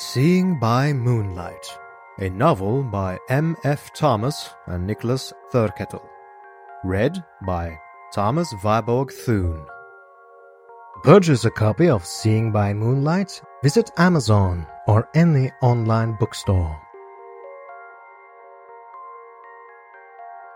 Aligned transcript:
Seeing 0.00 0.58
by 0.58 0.94
Moonlight, 0.94 1.78
a 2.20 2.30
novel 2.30 2.82
by 2.82 3.18
M. 3.28 3.54
F. 3.64 3.92
Thomas 3.92 4.48
and 4.66 4.86
Nicholas 4.86 5.30
Thurkettle. 5.52 6.08
Read 6.82 7.22
by 7.46 7.78
Thomas 8.10 8.50
Viborg 8.62 9.12
Thune. 9.12 9.62
Purchase 11.02 11.44
a 11.44 11.50
copy 11.50 11.90
of 11.90 12.06
Seeing 12.06 12.50
by 12.50 12.72
Moonlight, 12.72 13.42
visit 13.62 13.90
Amazon 13.98 14.66
or 14.88 15.06
any 15.14 15.52
online 15.60 16.16
bookstore. 16.18 16.80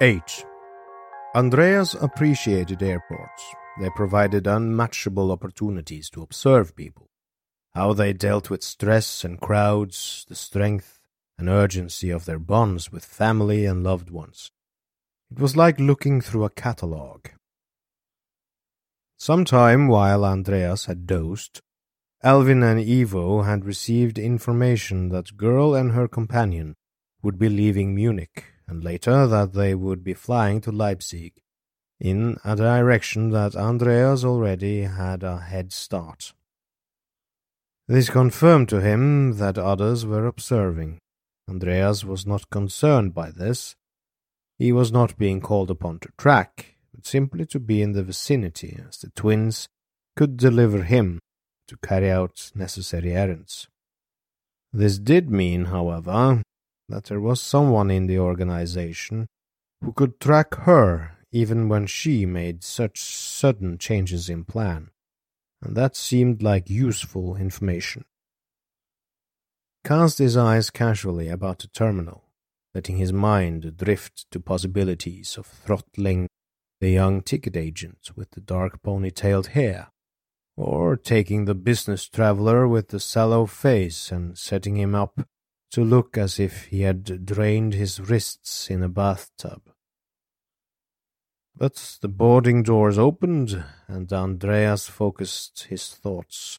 H. 0.00 0.42
Andreas 1.34 1.92
appreciated 1.92 2.82
airports. 2.82 3.44
They 3.78 3.90
provided 3.90 4.46
unmatchable 4.46 5.30
opportunities 5.30 6.08
to 6.10 6.22
observe 6.22 6.74
people 6.74 7.10
how 7.74 7.92
they 7.92 8.12
dealt 8.12 8.50
with 8.50 8.62
stress 8.62 9.24
and 9.24 9.40
crowds, 9.40 10.24
the 10.28 10.34
strength 10.34 11.00
and 11.36 11.48
urgency 11.48 12.10
of 12.10 12.24
their 12.24 12.38
bonds 12.38 12.92
with 12.92 13.04
family 13.04 13.64
and 13.64 13.82
loved 13.82 14.10
ones. 14.10 14.50
It 15.30 15.40
was 15.40 15.56
like 15.56 15.80
looking 15.80 16.20
through 16.20 16.44
a 16.44 16.50
catalogue. 16.50 17.30
Sometime 19.18 19.88
while 19.88 20.24
Andreas 20.24 20.86
had 20.86 21.06
dozed, 21.06 21.60
Alvin 22.22 22.62
and 22.62 22.78
Ivo 22.80 23.42
had 23.42 23.64
received 23.64 24.18
information 24.18 25.08
that 25.08 25.36
girl 25.36 25.74
and 25.74 25.92
her 25.92 26.06
companion 26.06 26.76
would 27.22 27.38
be 27.38 27.48
leaving 27.48 27.94
Munich, 27.94 28.44
and 28.68 28.84
later 28.84 29.26
that 29.26 29.52
they 29.52 29.74
would 29.74 30.04
be 30.04 30.14
flying 30.14 30.60
to 30.60 30.70
Leipzig, 30.70 31.32
in 31.98 32.36
a 32.44 32.54
direction 32.54 33.30
that 33.30 33.56
Andreas 33.56 34.24
already 34.24 34.82
had 34.82 35.22
a 35.22 35.40
head 35.40 35.72
start. 35.72 36.32
This 37.86 38.08
confirmed 38.08 38.70
to 38.70 38.80
him 38.80 39.36
that 39.36 39.58
others 39.58 40.06
were 40.06 40.26
observing. 40.26 40.98
Andreas 41.50 42.02
was 42.02 42.26
not 42.26 42.48
concerned 42.48 43.12
by 43.12 43.30
this. 43.30 43.76
He 44.58 44.72
was 44.72 44.90
not 44.90 45.18
being 45.18 45.42
called 45.42 45.70
upon 45.70 45.98
to 46.00 46.08
track, 46.16 46.76
but 46.94 47.06
simply 47.06 47.44
to 47.46 47.60
be 47.60 47.82
in 47.82 47.92
the 47.92 48.02
vicinity, 48.02 48.80
as 48.88 48.98
the 48.98 49.10
twins 49.10 49.68
could 50.16 50.38
deliver 50.38 50.84
him 50.84 51.18
to 51.68 51.76
carry 51.76 52.10
out 52.10 52.52
necessary 52.54 53.12
errands. 53.12 53.68
This 54.72 54.98
did 54.98 55.28
mean, 55.28 55.66
however, 55.66 56.42
that 56.88 57.04
there 57.04 57.20
was 57.20 57.40
someone 57.40 57.90
in 57.90 58.06
the 58.06 58.18
organization 58.18 59.26
who 59.82 59.92
could 59.92 60.20
track 60.20 60.54
her 60.54 61.18
even 61.32 61.68
when 61.68 61.86
she 61.86 62.24
made 62.24 62.64
such 62.64 63.02
sudden 63.02 63.76
changes 63.76 64.30
in 64.30 64.44
plan 64.44 64.90
and 65.62 65.76
that 65.76 65.96
seemed 65.96 66.42
like 66.42 66.68
useful 66.70 67.36
information. 67.36 68.04
Cast 69.84 70.18
his 70.18 70.36
eyes 70.36 70.70
casually 70.70 71.28
about 71.28 71.58
the 71.58 71.68
terminal, 71.68 72.24
letting 72.74 72.96
his 72.96 73.12
mind 73.12 73.76
drift 73.76 74.26
to 74.30 74.40
possibilities 74.40 75.36
of 75.36 75.46
throttling 75.46 76.28
the 76.80 76.90
young 76.90 77.22
ticket 77.22 77.56
agent 77.56 78.10
with 78.16 78.30
the 78.30 78.40
dark 78.40 78.82
ponytailed 78.82 79.48
hair, 79.48 79.88
or 80.56 80.96
taking 80.96 81.44
the 81.44 81.54
business 81.54 82.08
traveler 82.08 82.66
with 82.66 82.88
the 82.88 83.00
sallow 83.00 83.46
face 83.46 84.10
and 84.10 84.38
setting 84.38 84.76
him 84.76 84.94
up 84.94 85.20
to 85.70 85.84
look 85.84 86.16
as 86.16 86.38
if 86.38 86.66
he 86.66 86.82
had 86.82 87.26
drained 87.26 87.74
his 87.74 88.00
wrists 88.00 88.70
in 88.70 88.82
a 88.82 88.88
bathtub. 88.88 89.73
But 91.56 91.98
the 92.00 92.08
boarding 92.08 92.64
doors 92.64 92.98
opened, 92.98 93.64
and 93.86 94.12
Andreas 94.12 94.88
focused 94.88 95.66
his 95.68 95.88
thoughts. 95.88 96.58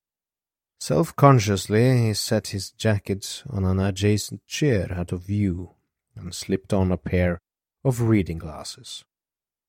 Self 0.80 1.14
consciously, 1.16 1.98
he 1.98 2.14
set 2.14 2.48
his 2.48 2.72
jacket 2.72 3.44
on 3.50 3.66
an 3.66 3.80
adjacent 3.80 4.46
chair 4.48 4.94
out 4.94 5.12
of 5.12 5.24
view 5.24 5.72
and 6.16 6.34
slipped 6.34 6.72
on 6.72 6.92
a 6.92 6.98
pair 6.98 7.42
of 7.84 8.02
reading 8.02 8.38
glasses. 8.38 9.04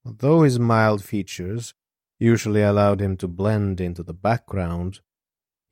Although 0.04 0.42
his 0.42 0.60
mild 0.60 1.02
features 1.02 1.74
usually 2.20 2.62
allowed 2.62 3.00
him 3.00 3.16
to 3.16 3.26
blend 3.26 3.80
into 3.80 4.04
the 4.04 4.14
background, 4.14 5.00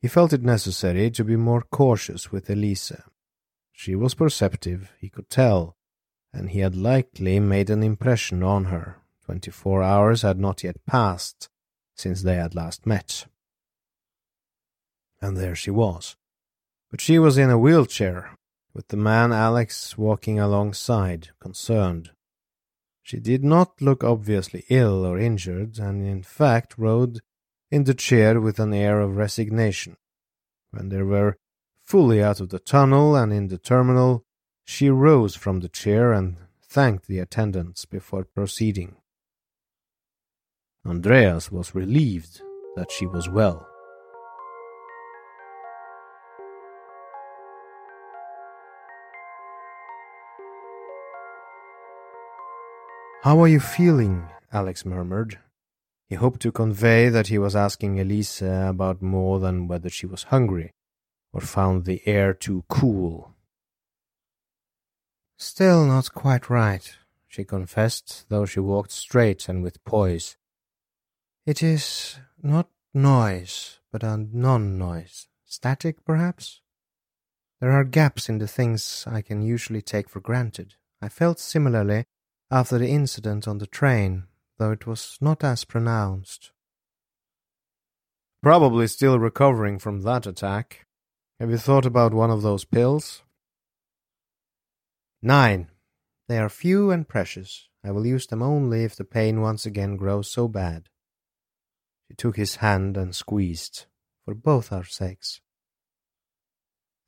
he 0.01 0.09
felt 0.09 0.33
it 0.33 0.43
necessary 0.43 1.09
to 1.11 1.23
be 1.23 1.37
more 1.37 1.61
cautious 1.61 2.29
with 2.29 2.49
Elisa. 2.49 3.05
She 3.71 3.95
was 3.95 4.15
perceptive, 4.15 4.91
he 4.99 5.09
could 5.09 5.29
tell, 5.29 5.77
and 6.33 6.49
he 6.49 6.59
had 6.59 6.75
likely 6.75 7.39
made 7.39 7.69
an 7.69 7.83
impression 7.83 8.43
on 8.43 8.65
her 8.65 9.01
Twenty-four 9.25 9.81
hours 9.81 10.21
had 10.21 10.39
not 10.39 10.63
yet 10.63 10.85
passed 10.85 11.49
since 11.95 12.21
they 12.21 12.35
had 12.35 12.53
last 12.53 12.85
met. 12.85 13.25
And 15.19 15.35
there 15.35 15.55
she 15.55 15.71
was. 15.71 16.15
But 16.91 17.01
she 17.01 17.17
was 17.17 17.37
in 17.37 17.49
a 17.49 17.57
wheelchair, 17.57 18.37
with 18.73 18.89
the 18.89 18.97
man 18.97 19.33
Alex 19.33 19.97
walking 19.97 20.39
alongside, 20.39 21.29
concerned. 21.39 22.11
She 23.01 23.19
did 23.19 23.43
not 23.43 23.81
look 23.81 24.03
obviously 24.03 24.63
ill 24.69 25.05
or 25.05 25.17
injured, 25.17 25.79
and 25.79 26.05
in 26.05 26.21
fact 26.21 26.75
rode 26.77 27.21
in 27.71 27.85
the 27.85 27.93
chair 27.95 28.39
with 28.39 28.59
an 28.59 28.73
air 28.73 28.99
of 28.99 29.17
resignation. 29.17 29.97
When 30.71 30.89
they 30.89 31.01
were 31.01 31.37
fully 31.83 32.21
out 32.21 32.39
of 32.39 32.49
the 32.49 32.59
tunnel 32.59 33.15
and 33.15 33.33
in 33.33 33.47
the 33.47 33.57
terminal, 33.57 34.23
she 34.63 34.89
rose 34.89 35.35
from 35.35 35.61
the 35.61 35.69
chair 35.69 36.13
and 36.13 36.37
thanked 36.61 37.07
the 37.07 37.19
attendants 37.19 37.85
before 37.85 38.23
proceeding. 38.23 38.97
Andreas 40.87 41.51
was 41.51 41.73
relieved 41.73 42.41
that 42.75 42.91
she 42.91 43.07
was 43.07 43.27
well. 43.27 43.67
How 53.23 53.39
are 53.39 53.47
you 53.47 53.59
feeling? 53.59 54.27
Alex 54.53 54.85
murmured. 54.85 55.39
He 56.07 56.13
hoped 56.13 56.41
to 56.41 56.51
convey 56.51 57.09
that 57.09 57.27
he 57.27 57.39
was 57.39 57.55
asking 57.55 57.99
Elisa 57.99 58.67
about 58.69 59.01
more 59.01 59.39
than 59.39 59.67
whether 59.67 59.89
she 59.89 60.05
was 60.05 60.23
hungry 60.23 60.69
or 61.33 61.41
found 61.41 61.85
the 61.85 62.03
air 62.05 62.35
too 62.35 62.63
cool. 62.69 63.33
Still 65.39 65.85
not 65.85 66.13
quite 66.13 66.51
right, 66.51 66.95
she 67.27 67.43
confessed, 67.43 68.25
though 68.29 68.45
she 68.45 68.59
walked 68.59 68.91
straight 68.91 69.49
and 69.49 69.63
with 69.63 69.83
poise. 69.83 70.37
It 71.45 71.61
is 71.61 72.17
not 72.41 72.69
noise, 72.91 73.79
but 73.91 74.01
a 74.01 74.17
non 74.17 74.79
noise. 74.79 75.27
Static, 75.45 76.03
perhaps? 76.03 76.61
There 77.61 77.71
are 77.71 77.83
gaps 77.83 78.27
in 78.27 78.39
the 78.39 78.47
things 78.47 79.05
I 79.05 79.21
can 79.21 79.43
usually 79.43 79.83
take 79.83 80.09
for 80.09 80.19
granted. 80.19 80.73
I 81.03 81.09
felt 81.09 81.39
similarly 81.39 82.05
after 82.49 82.79
the 82.79 82.89
incident 82.89 83.47
on 83.47 83.59
the 83.59 83.67
train, 83.67 84.23
though 84.57 84.71
it 84.71 84.87
was 84.87 85.19
not 85.21 85.43
as 85.43 85.65
pronounced. 85.65 86.51
Probably 88.41 88.87
still 88.87 89.19
recovering 89.19 89.77
from 89.77 90.01
that 90.01 90.25
attack. 90.25 90.87
Have 91.39 91.51
you 91.51 91.57
thought 91.57 91.85
about 91.85 92.13
one 92.13 92.31
of 92.31 92.41
those 92.41 92.65
pills? 92.65 93.21
Nine. 95.21 95.69
They 96.27 96.39
are 96.39 96.49
few 96.49 96.89
and 96.89 97.07
precious. 97.07 97.69
I 97.83 97.91
will 97.91 98.07
use 98.07 98.25
them 98.25 98.41
only 98.41 98.83
if 98.83 98.95
the 98.95 99.03
pain 99.03 99.41
once 99.41 99.67
again 99.67 99.95
grows 99.95 100.31
so 100.31 100.47
bad. 100.47 100.89
She 102.07 102.15
took 102.15 102.37
his 102.37 102.57
hand 102.57 102.97
and 102.97 103.15
squeezed, 103.15 103.85
for 104.23 104.33
both 104.35 104.71
our 104.71 104.83
sakes. 104.83 105.41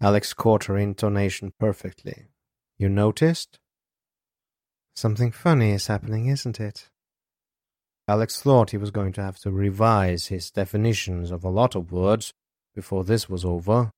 Alex 0.01 0.33
caught 0.33 0.65
her 0.65 0.77
intonation 0.77 1.53
perfectly. 1.59 2.27
You 2.77 2.89
noticed? 2.89 3.59
Something 4.95 5.31
funny 5.31 5.71
is 5.71 5.87
happening, 5.87 6.27
isn't 6.27 6.59
it? 6.59 6.89
Alex 8.07 8.41
thought 8.41 8.71
he 8.71 8.77
was 8.77 8.91
going 8.91 9.11
to 9.13 9.23
have 9.23 9.37
to 9.39 9.51
revise 9.51 10.27
his 10.27 10.49
definitions 10.49 11.29
of 11.29 11.43
a 11.43 11.49
lot 11.49 11.75
of 11.75 11.91
words 11.91 12.33
before 12.73 13.03
this 13.03 13.27
was 13.27 13.43
over, 13.43 13.91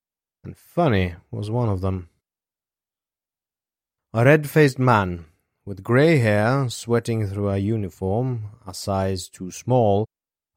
and 0.44 0.58
funny 0.58 1.16
was 1.32 1.52
one 1.52 1.70
of 1.70 1.82
them. 1.82 2.10
A 4.14 4.26
red 4.26 4.50
faced 4.50 4.80
man, 4.80 5.26
with 5.66 5.84
grey 5.84 6.18
hair, 6.18 6.68
sweating 6.70 7.28
through 7.28 7.50
a 7.50 7.58
uniform 7.58 8.50
a 8.66 8.74
size 8.74 9.30
too 9.30 9.52
small, 9.52 10.08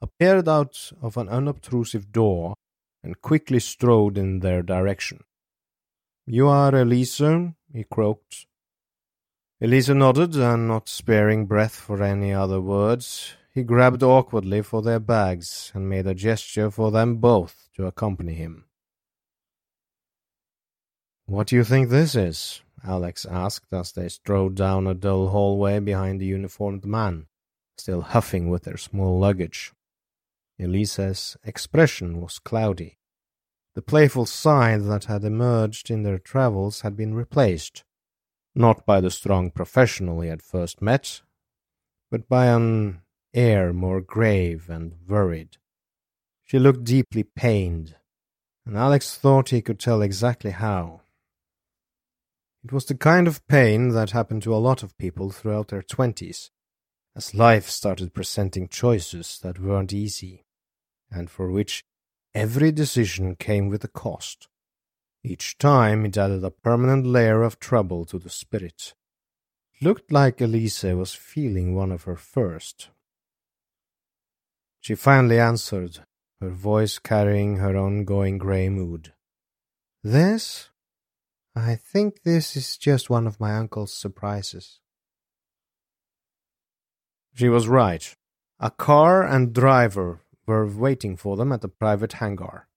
appeared 0.03 0.49
out 0.49 0.93
of 1.01 1.17
an 1.17 1.29
unobtrusive 1.29 2.11
door 2.11 2.55
and 3.03 3.23
quickly 3.23 3.61
strode 3.61 4.19
in 4.19 4.41
their 4.41 4.63
direction. 4.63 5.21
You 6.27 6.49
are 6.49 6.75
Elisa? 6.75 7.55
he 7.73 7.85
croaked. 7.85 8.47
Elisa 9.61 9.95
nodded, 9.95 10.35
and 10.35 10.67
not 10.67 10.89
sparing 10.89 11.47
breath 11.47 11.77
for 11.77 12.03
any 12.03 12.33
other 12.33 12.61
words, 12.61 13.35
he 13.55 13.63
grabbed 13.63 14.03
awkwardly 14.03 14.61
for 14.63 14.83
their 14.83 14.99
bags 14.99 15.71
and 15.75 15.89
made 15.89 16.07
a 16.07 16.15
gesture 16.15 16.71
for 16.71 16.91
them 16.91 17.17
both 17.17 17.69
to 17.77 17.87
accompany 17.87 18.35
him. 18.35 18.65
What 21.27 21.47
do 21.47 21.57
you 21.57 21.65
think 21.65 21.89
this 21.89 22.17
is? 22.17 22.63
Alex 22.85 23.25
asked 23.25 23.73
as 23.73 23.93
they 23.93 24.09
strode 24.09 24.57
down 24.57 24.89
a 24.89 24.95
dull 24.95 25.29
hallway 25.29 25.79
behind 25.79 26.21
the 26.21 26.27
uniformed 26.27 26.85
man, 26.85 27.27
still 27.79 28.01
huffing 28.01 28.51
with 28.51 28.65
their 28.65 28.77
small 28.77 29.21
luggage. 29.21 29.73
Elisa's 30.63 31.37
expression 31.45 32.21
was 32.21 32.39
cloudy. 32.39 32.99
The 33.75 33.83
playful 33.83 34.27
side 34.27 34.83
that 34.85 35.05
had 35.05 35.25
emerged 35.25 35.91
in 35.91 36.03
their 36.03 36.19
travels 36.19 36.83
had 36.83 36.97
been 36.97 37.15
replaced, 37.15 37.85
not 38.55 38.85
by 38.85 39.01
the 39.01 39.11
strong 39.11 39.51
professional 39.51 40.21
he 40.21 40.29
had 40.29 40.43
first 40.43 40.83
met, 40.83 41.23
but 42.11 42.29
by 42.29 42.47
an 42.47 43.03
air 43.33 43.73
more 43.73 44.01
grave 44.01 44.69
and 44.69 44.95
worried. 45.09 45.57
She 46.45 46.59
looked 46.59 46.85
deeply 46.85 47.23
pained, 47.23 47.97
and 48.67 48.77
Alex 48.77 49.17
thought 49.17 49.49
he 49.49 49.63
could 49.63 49.81
tell 49.81 50.03
exactly 50.03 50.51
how. 50.51 51.01
It 52.63 52.73
was 52.73 52.85
the 52.85 52.95
kind 52.95 53.27
of 53.27 53.47
pain 53.47 53.89
that 53.89 54.11
happened 54.11 54.43
to 54.43 54.55
a 54.55 54.61
lot 54.61 54.83
of 54.83 54.99
people 54.99 55.31
throughout 55.31 55.69
their 55.69 55.83
twenties, 55.83 56.51
as 57.17 57.35
life 57.35 57.69
started 57.69 58.15
presenting 58.15 58.69
choices 58.69 59.39
that 59.43 59.59
weren't 59.59 59.93
easy, 59.93 60.45
and 61.13 61.31
for 61.31 61.51
which 61.51 61.85
every 62.35 62.73
decision 62.73 63.37
came 63.37 63.69
with 63.69 63.85
a 63.85 63.89
cost. 63.89 64.49
Each 65.23 65.57
time 65.59 66.05
it 66.05 66.17
added 66.17 66.43
a 66.43 66.51
permanent 66.51 67.07
layer 67.07 67.43
of 67.43 67.61
trouble 67.61 68.05
to 68.07 68.19
the 68.19 68.31
spirit. 68.31 68.95
It 69.75 69.85
looked 69.85 70.11
like 70.11 70.41
Elise 70.41 70.83
was 70.83 71.15
feeling 71.15 71.75
one 71.75 71.93
of 71.93 72.05
her 72.05 72.17
first. 72.17 72.89
She 74.81 74.97
finally 74.97 75.39
answered, 75.39 76.01
her 76.41 76.51
voice 76.51 76.99
carrying 76.99 77.59
her 77.59 77.77
ongoing 77.77 78.37
grey 78.37 78.69
mood. 78.69 79.13
This? 80.03 80.71
I 81.55 81.77
think 81.77 82.23
this 82.23 82.57
is 82.57 82.77
just 82.77 83.09
one 83.09 83.29
of 83.29 83.39
my 83.39 83.55
uncle's 83.55 83.93
surprises. 83.93 84.81
She 87.35 87.49
was 87.49 87.69
right. 87.69 88.13
A 88.59 88.73
car 88.73 89.23
and 89.23 89.53
driver 89.53 90.22
were 90.47 90.67
waiting 90.67 91.17
for 91.17 91.37
them 91.37 91.53
at 91.53 91.61
the 91.61 91.69
private 91.69 92.15
hangar. 92.15 92.69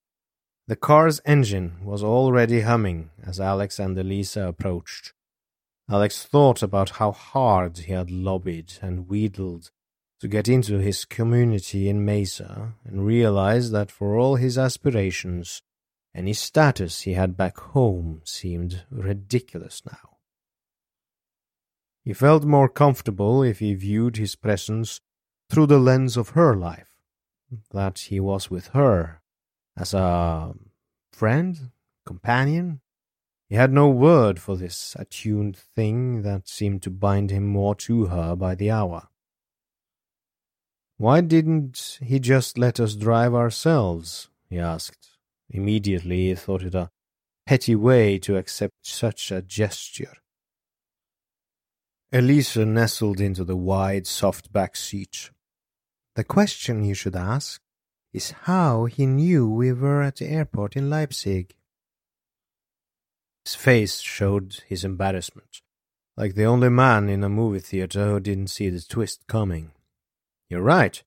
The 0.67 0.75
car's 0.75 1.21
engine 1.25 1.83
was 1.83 2.03
already 2.03 2.62
humming 2.62 3.12
as 3.23 3.39
Alex 3.39 3.79
and 3.79 3.97
Elisa 3.97 4.47
approached. 4.47 5.13
Alex 5.89 6.23
thought 6.23 6.63
about 6.63 6.91
how 6.91 7.12
hard 7.12 7.77
he 7.77 7.91
had 7.91 8.09
lobbied 8.09 8.73
and 8.81 9.07
wheedled 9.07 9.69
to 10.19 10.27
get 10.27 10.47
into 10.47 10.79
his 10.79 11.06
community 11.06 11.88
in 11.88 12.03
Mesa 12.03 12.73
and 12.83 13.06
realized 13.06 13.71
that 13.73 13.91
for 13.91 14.18
all 14.18 14.38
his 14.38 14.57
aspirations, 14.57 15.61
any 16.15 16.33
status 16.33 17.01
he 17.01 17.13
had 17.13 17.38
back 17.38 17.57
home 17.59 18.21
seemed 18.23 18.85
ridiculous 18.89 19.83
now. 19.85 20.18
He 22.03 22.13
felt 22.13 22.44
more 22.45 22.69
comfortable 22.69 23.44
if 23.44 23.59
he 23.59 23.73
viewed 23.73 24.18
his 24.18 24.35
presence 24.35 25.01
through 25.50 25.68
the 25.68 25.79
lens 25.79 26.18
of 26.18 26.29
her 26.29 26.56
life, 26.56 26.94
that 27.72 28.00
he 28.00 28.19
was 28.19 28.50
with 28.50 28.68
her 28.68 29.22
as 29.78 29.94
a 29.94 30.54
friend, 31.12 31.72
companion. 32.06 32.81
He 33.50 33.56
had 33.56 33.72
no 33.72 33.90
word 33.90 34.40
for 34.40 34.56
this 34.56 34.96
attuned 34.98 35.57
thing 35.57 36.24
that 36.24 36.48
seemed 36.48 36.81
to 36.84 36.90
bind 36.90 37.31
him 37.31 37.46
more 37.46 37.75
to 37.75 38.06
her 38.07 38.36
by 38.36 38.56
the 38.56 38.72
hour. 38.72 39.10
Why 40.98 41.22
didn't 41.22 42.00
he 42.02 42.19
just 42.19 42.57
let 42.57 42.80
us 42.80 42.96
drive 42.96 43.34
ourselves? 43.34 44.30
he 44.50 44.60
asked. 44.60 45.10
Immediately 45.50 46.30
he 46.30 46.36
thought 46.36 46.63
it 46.63 46.74
a 46.74 46.90
petty 47.46 47.75
way 47.75 48.18
to 48.19 48.38
accept 48.38 48.74
such 48.81 49.31
a 49.31 49.42
gesture. 49.42 50.18
Elisa 52.12 52.66
nestled 52.66 53.19
into 53.19 53.44
the 53.44 53.57
wide, 53.57 54.07
soft 54.07 54.54
back 54.54 54.75
seat. 54.75 55.31
The 56.15 56.23
question 56.23 56.85
you 56.85 56.94
should 56.94 57.15
ask 57.15 57.62
is 58.13 58.31
how 58.44 58.85
he 58.85 59.06
knew 59.06 59.50
we 59.50 59.73
were 59.73 60.01
at 60.01 60.15
the 60.15 60.27
airport 60.27 60.77
in 60.77 60.89
Leipzig. 60.89 61.53
His 63.44 63.56
face 63.56 64.00
showed 64.00 64.63
his 64.65 64.85
embarrassment, 64.85 65.62
like 66.15 66.35
the 66.35 66.45
only 66.45 66.69
man 66.69 67.09
in 67.09 67.23
a 67.23 67.29
movie 67.29 67.59
theater 67.59 68.12
who 68.12 68.19
didn't 68.21 68.47
see 68.47 68.69
the 68.69 68.79
twist 68.79 69.27
coming. 69.27 69.71
You're 70.50 70.62
right. 70.62 71.03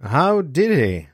How 0.00 0.42
did 0.42 0.78
he? 0.78 1.08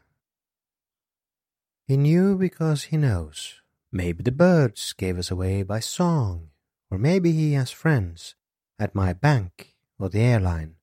He 1.88 1.96
knew 1.96 2.36
because 2.36 2.84
he 2.84 2.98
knows. 2.98 3.54
Maybe 3.90 4.22
the 4.22 4.30
birds 4.30 4.92
gave 4.92 5.18
us 5.18 5.30
away 5.30 5.62
by 5.62 5.80
song, 5.80 6.50
or 6.90 6.98
maybe 6.98 7.32
he 7.32 7.54
has 7.54 7.70
friends 7.70 8.34
at 8.78 8.94
my 8.94 9.14
bank 9.14 9.74
or 9.98 10.10
the 10.10 10.20
airline. 10.20 10.74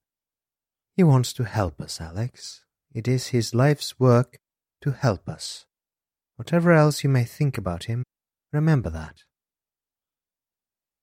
He 1.00 1.04
wants 1.04 1.32
to 1.32 1.46
help 1.46 1.80
us, 1.80 2.02
Alex. 2.02 2.66
It 2.94 3.08
is 3.08 3.28
his 3.28 3.56
life's 3.56 3.98
work 4.02 4.38
to 4.82 4.92
help 4.92 5.30
us. 5.30 5.66
Whatever 6.36 6.74
else 6.74 7.06
you 7.06 7.10
may 7.10 7.24
think 7.24 7.58
about 7.58 7.86
him, 7.86 8.04
remember 8.52 8.90
that. 8.90 9.24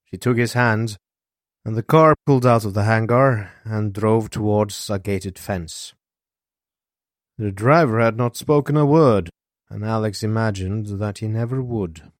She 0.03 0.15
took 0.15 0.37
his 0.37 0.53
hand 0.53 0.97
and 1.65 1.75
the 1.75 1.81
car 1.81 2.13
pulled 2.27 2.45
out 2.45 2.63
of 2.63 2.75
the 2.75 2.83
hangar 2.83 3.51
and 3.63 3.91
drove 3.91 4.29
towards 4.29 4.87
a 4.91 4.99
gated 4.99 5.39
fence. 5.39 5.95
The 7.39 7.51
driver 7.51 7.99
had 7.99 8.17
not 8.17 8.37
spoken 8.37 8.77
a 8.77 8.85
word, 8.85 9.31
and 9.67 9.83
Alex 9.83 10.21
imagined 10.21 10.99
that 10.99 11.17
he 11.17 11.27
never 11.27 11.59
would. 11.59 12.11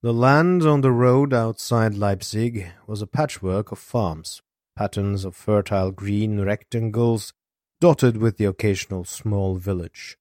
The 0.00 0.14
land 0.14 0.62
on 0.62 0.80
the 0.80 0.90
road 0.90 1.34
outside 1.34 1.92
Leipzig 1.92 2.72
was 2.86 3.02
a 3.02 3.06
patchwork 3.06 3.70
of 3.70 3.78
farms, 3.78 4.40
patterns 4.78 5.24
of 5.24 5.34
fertile 5.34 5.90
green 5.90 6.40
rectangles 6.40 7.32
dotted 7.80 8.16
with 8.16 8.36
the 8.36 8.44
occasional 8.44 9.04
small 9.04 9.56
village. 9.56 10.16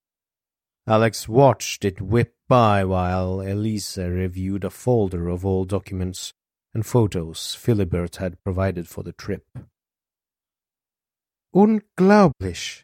Alex 0.88 1.30
watched 1.30 1.86
it 1.86 2.01
whip 2.01 2.33
by 2.48 2.83
while 2.83 3.39
Elisa 3.39 4.09
reviewed 4.09 4.63
a 4.63 4.71
folder 4.71 5.30
of 5.30 5.45
old 5.45 5.69
documents 5.69 6.33
and 6.74 6.88
photos 6.88 7.56
Philibert 7.56 8.15
had 8.15 8.44
provided 8.44 8.88
for 8.88 9.04
the 9.04 9.13
trip. 9.13 9.45
Unglaublich, 11.53 12.83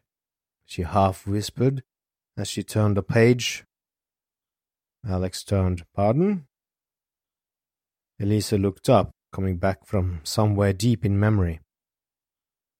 she 0.66 0.84
half 0.84 1.26
whispered 1.26 1.82
as 2.38 2.48
she 2.48 2.62
turned 2.62 3.00
a 3.00 3.04
page. 3.04 3.66
Alex 5.04 5.44
turned. 5.44 5.86
Pardon? 5.96 6.46
Elisa 8.20 8.60
looked 8.60 8.90
up, 8.90 9.10
coming 9.34 9.58
back 9.58 9.86
from 9.86 10.22
somewhere 10.24 10.72
deep 10.72 11.04
in 11.04 11.20
memory. 11.20 11.60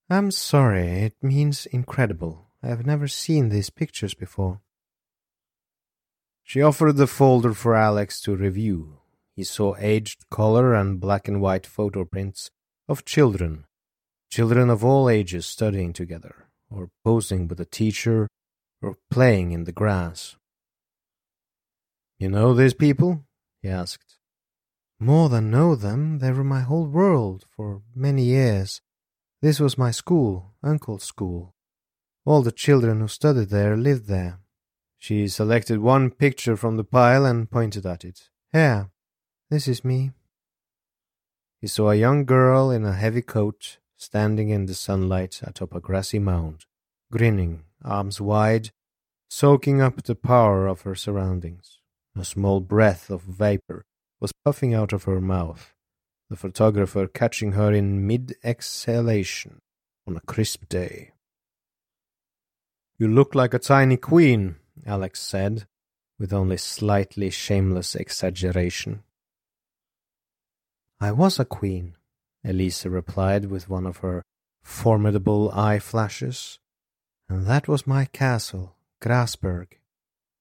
I'm 0.10 0.32
sorry, 0.32 0.88
it 0.88 1.16
means 1.22 1.66
incredible. 1.66 2.46
I 2.62 2.68
have 2.68 2.86
never 2.86 3.10
seen 3.10 3.50
these 3.50 3.70
pictures 3.70 4.14
before. 4.14 4.62
She 6.44 6.62
offered 6.62 6.96
the 6.96 7.08
folder 7.08 7.54
for 7.54 7.76
Alex 7.76 8.22
to 8.22 8.36
review, 8.36 9.00
he 9.36 9.44
saw 9.44 9.76
aged 9.80 10.30
color 10.30 10.74
and 10.74 11.00
black 11.00 11.28
and 11.28 11.42
white 11.42 11.66
photo 11.66 12.06
prints 12.06 12.52
of 12.88 13.06
children, 13.06 13.66
children 14.30 14.70
of 14.70 14.86
all 14.86 15.10
ages 15.10 15.46
studying 15.48 15.92
together, 15.92 16.46
or 16.70 16.90
posing 17.04 17.48
with 17.48 17.60
a 17.60 17.66
teacher, 17.66 18.28
or 18.82 18.98
playing 19.10 19.52
in 19.52 19.64
the 19.64 19.72
grass. 19.72 20.36
You 22.20 22.30
know 22.30 22.54
these 22.54 22.76
people? 22.76 23.26
he 23.62 23.70
asked. 23.70 24.20
More 25.00 25.30
than 25.30 25.52
know 25.52 25.76
them, 25.76 26.20
they 26.20 26.32
were 26.32 26.44
my 26.44 26.62
whole 26.62 26.86
world 26.86 27.46
for 27.56 27.82
many 27.96 28.24
years. 28.24 28.82
This 29.42 29.60
was 29.60 29.78
my 29.78 29.92
school, 29.92 30.54
uncle's 30.64 31.04
school. 31.04 31.54
All 32.26 32.42
the 32.42 32.52
children 32.52 33.02
who 33.02 33.08
studied 33.08 33.50
there 33.50 33.76
lived 33.76 34.08
there. 34.08 34.40
She 34.98 35.28
selected 35.28 35.80
one 35.80 36.12
picture 36.12 36.56
from 36.56 36.78
the 36.78 36.86
pile 36.86 37.26
and 37.26 37.52
pointed 37.52 37.86
at 37.86 38.06
it. 38.06 38.30
Here, 38.54 38.90
this 39.50 39.68
is 39.68 39.84
me. 39.84 40.12
He 41.60 41.68
saw 41.68 41.90
a 41.90 41.96
young 41.96 42.24
girl 42.24 42.72
in 42.72 42.86
a 42.86 42.94
heavy 42.94 43.22
coat 43.22 43.80
standing 43.98 44.50
in 44.50 44.66
the 44.66 44.74
sunlight 44.74 45.42
atop 45.44 45.74
a 45.74 45.80
grassy 45.82 46.20
mound, 46.20 46.66
grinning, 47.12 47.64
arms 47.84 48.22
wide, 48.22 48.72
soaking 49.30 49.82
up 49.82 50.04
the 50.04 50.16
power 50.16 50.68
of 50.68 50.82
her 50.82 50.96
surroundings. 50.96 51.80
A 52.18 52.24
small 52.24 52.62
breath 52.62 53.10
of 53.10 53.22
vapor 53.24 53.86
was 54.24 54.32
puffing 54.46 54.74
out 54.74 54.94
of 54.94 55.04
her 55.04 55.20
mouth, 55.20 55.74
the 56.30 56.38
photographer 56.38 57.08
catching 57.08 57.52
her 57.52 57.74
in 57.74 58.08
mid 58.08 58.34
exhalation 58.42 59.60
on 60.08 60.16
a 60.16 60.22
crisp 60.22 60.70
day. 60.70 61.12
You 62.98 63.10
look 63.10 63.36
like 63.36 63.54
a 63.54 63.60
tiny 63.60 63.98
queen, 63.98 64.56
Alex 64.86 65.20
said, 65.20 65.68
with 66.18 66.32
only 66.32 66.56
slightly 66.56 67.30
shameless 67.30 67.96
exaggeration. 67.96 69.04
I 71.02 71.12
was 71.12 71.38
a 71.38 71.44
queen, 71.44 71.98
Elisa 72.46 72.90
replied 72.90 73.52
with 73.52 73.68
one 73.68 73.86
of 73.86 73.98
her 73.98 74.24
formidable 74.64 75.52
eye 75.52 75.80
flashes. 75.80 76.60
And 77.28 77.46
that 77.48 77.68
was 77.68 77.86
my 77.86 78.06
castle, 78.06 78.78
Grasberg. 79.02 79.80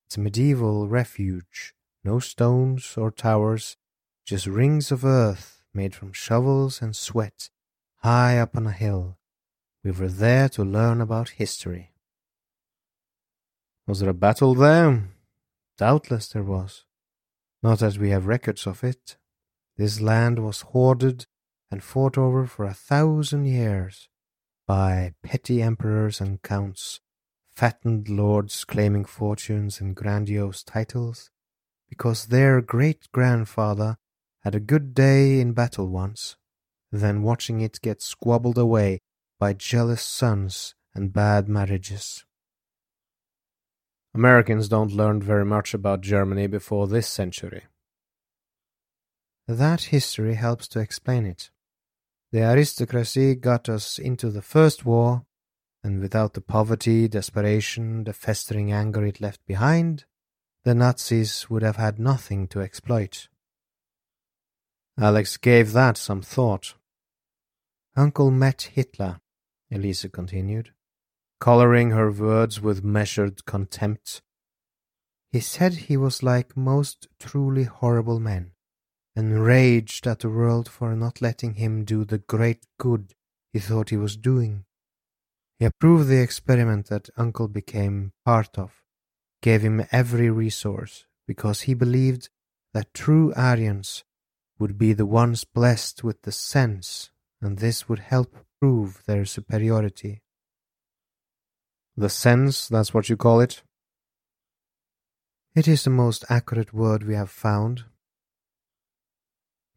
It's 0.06 0.16
a 0.16 0.20
medieval 0.20 0.86
refuge, 0.86 1.74
no 2.04 2.18
stones 2.18 2.94
or 2.96 3.10
towers, 3.10 3.76
just 4.24 4.46
rings 4.46 4.90
of 4.90 5.04
earth 5.04 5.62
made 5.74 5.94
from 5.94 6.12
shovels 6.12 6.82
and 6.82 6.94
sweat, 6.94 7.50
high 7.98 8.38
up 8.38 8.56
on 8.56 8.66
a 8.66 8.72
hill. 8.72 9.18
We 9.84 9.90
were 9.90 10.08
there 10.08 10.48
to 10.50 10.64
learn 10.64 11.00
about 11.00 11.30
history. 11.30 11.92
Was 13.86 14.00
there 14.00 14.10
a 14.10 14.14
battle 14.14 14.54
there? 14.54 15.08
Doubtless 15.76 16.28
there 16.28 16.42
was. 16.42 16.84
Not 17.62 17.80
that 17.80 17.98
we 17.98 18.10
have 18.10 18.26
records 18.26 18.66
of 18.66 18.84
it. 18.84 19.16
This 19.76 20.00
land 20.00 20.38
was 20.38 20.60
hoarded 20.60 21.26
and 21.70 21.82
fought 21.82 22.18
over 22.18 22.46
for 22.46 22.64
a 22.64 22.74
thousand 22.74 23.46
years 23.46 24.08
by 24.66 25.14
petty 25.22 25.62
emperors 25.62 26.20
and 26.20 26.42
counts, 26.42 27.00
fattened 27.50 28.08
lords 28.08 28.64
claiming 28.64 29.04
fortunes 29.04 29.80
and 29.80 29.96
grandiose 29.96 30.62
titles, 30.62 31.30
because 31.92 32.28
their 32.28 32.62
great 32.62 33.06
grandfather 33.12 33.98
had 34.40 34.54
a 34.54 34.66
good 34.72 34.94
day 34.94 35.38
in 35.40 35.52
battle 35.52 35.88
once, 35.88 36.36
then 36.90 37.22
watching 37.22 37.60
it 37.60 37.78
get 37.82 38.00
squabbled 38.00 38.56
away 38.56 38.98
by 39.38 39.52
jealous 39.52 40.00
sons 40.00 40.74
and 40.94 41.12
bad 41.12 41.50
marriages. 41.50 42.24
Americans 44.14 44.68
don't 44.68 44.90
learn 44.90 45.20
very 45.20 45.44
much 45.44 45.74
about 45.74 46.00
Germany 46.00 46.46
before 46.46 46.86
this 46.88 47.06
century. 47.06 47.64
That 49.46 49.82
history 49.82 50.36
helps 50.36 50.68
to 50.68 50.80
explain 50.80 51.26
it. 51.26 51.50
The 52.30 52.40
aristocracy 52.40 53.34
got 53.34 53.68
us 53.68 53.98
into 53.98 54.30
the 54.30 54.40
First 54.40 54.86
War, 54.86 55.26
and 55.84 56.00
without 56.00 56.32
the 56.32 56.40
poverty, 56.40 57.06
desperation, 57.06 58.04
the 58.04 58.14
festering 58.14 58.72
anger 58.72 59.04
it 59.04 59.20
left 59.20 59.44
behind, 59.46 60.06
the 60.64 60.74
Nazis 60.74 61.48
would 61.50 61.62
have 61.62 61.76
had 61.76 61.98
nothing 61.98 62.46
to 62.48 62.60
exploit. 62.60 63.28
Alex 64.98 65.36
gave 65.36 65.72
that 65.72 65.96
some 65.96 66.22
thought. 66.22 66.74
Uncle 67.96 68.30
met 68.30 68.70
Hitler, 68.74 69.20
Elisa 69.70 70.08
continued 70.08 70.70
coloring 71.42 71.90
her 71.90 72.08
words 72.08 72.60
with 72.60 72.84
measured 72.84 73.44
contempt. 73.44 74.22
He 75.32 75.40
said 75.40 75.72
he 75.72 75.96
was 75.96 76.22
like 76.22 76.56
most 76.56 77.08
truly 77.18 77.64
horrible 77.64 78.20
men, 78.20 78.52
and 79.16 79.44
raged 79.44 80.06
at 80.06 80.20
the 80.20 80.28
world 80.28 80.68
for 80.68 80.94
not 80.94 81.20
letting 81.20 81.54
him 81.54 81.84
do 81.84 82.04
the 82.04 82.18
great 82.18 82.64
good 82.78 83.14
he 83.52 83.58
thought 83.58 83.90
he 83.90 83.96
was 83.96 84.16
doing. 84.16 84.66
He 85.58 85.64
approved 85.64 86.06
the 86.06 86.22
experiment 86.22 86.86
that 86.90 87.10
Uncle 87.16 87.48
became 87.48 88.12
part 88.24 88.56
of, 88.56 88.80
gave 89.42 89.60
him 89.62 89.84
every 89.92 90.30
resource, 90.30 91.04
because 91.26 91.62
he 91.62 91.74
believed 91.74 92.30
that 92.72 92.94
true 92.94 93.34
Aryans 93.36 94.04
would 94.58 94.78
be 94.78 94.92
the 94.92 95.06
ones 95.06 95.44
blessed 95.44 96.02
with 96.02 96.22
the 96.22 96.32
sense, 96.32 97.10
and 97.42 97.58
this 97.58 97.88
would 97.88 97.98
help 97.98 98.36
prove 98.60 99.02
their 99.06 99.24
superiority. 99.24 100.22
The 101.96 102.08
sense, 102.08 102.68
that's 102.68 102.94
what 102.94 103.08
you 103.08 103.16
call 103.16 103.40
it? 103.40 103.62
It 105.54 105.68
is 105.68 105.84
the 105.84 105.90
most 105.90 106.24
accurate 106.30 106.72
word 106.72 107.02
we 107.02 107.14
have 107.14 107.30
found. 107.30 107.84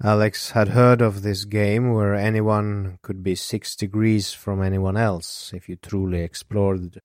Alex 0.01 0.51
had 0.51 0.69
heard 0.69 1.01
of 1.01 1.21
this 1.21 1.45
game 1.45 1.91
where 1.91 2.13
anyone 2.13 2.99
could 3.01 3.23
be 3.23 3.35
six 3.35 3.75
degrees 3.75 4.33
from 4.33 4.61
anyone 4.61 4.97
else 4.97 5.51
if 5.53 5.67
you 5.67 5.75
truly 5.75 6.21
explored 6.21 6.99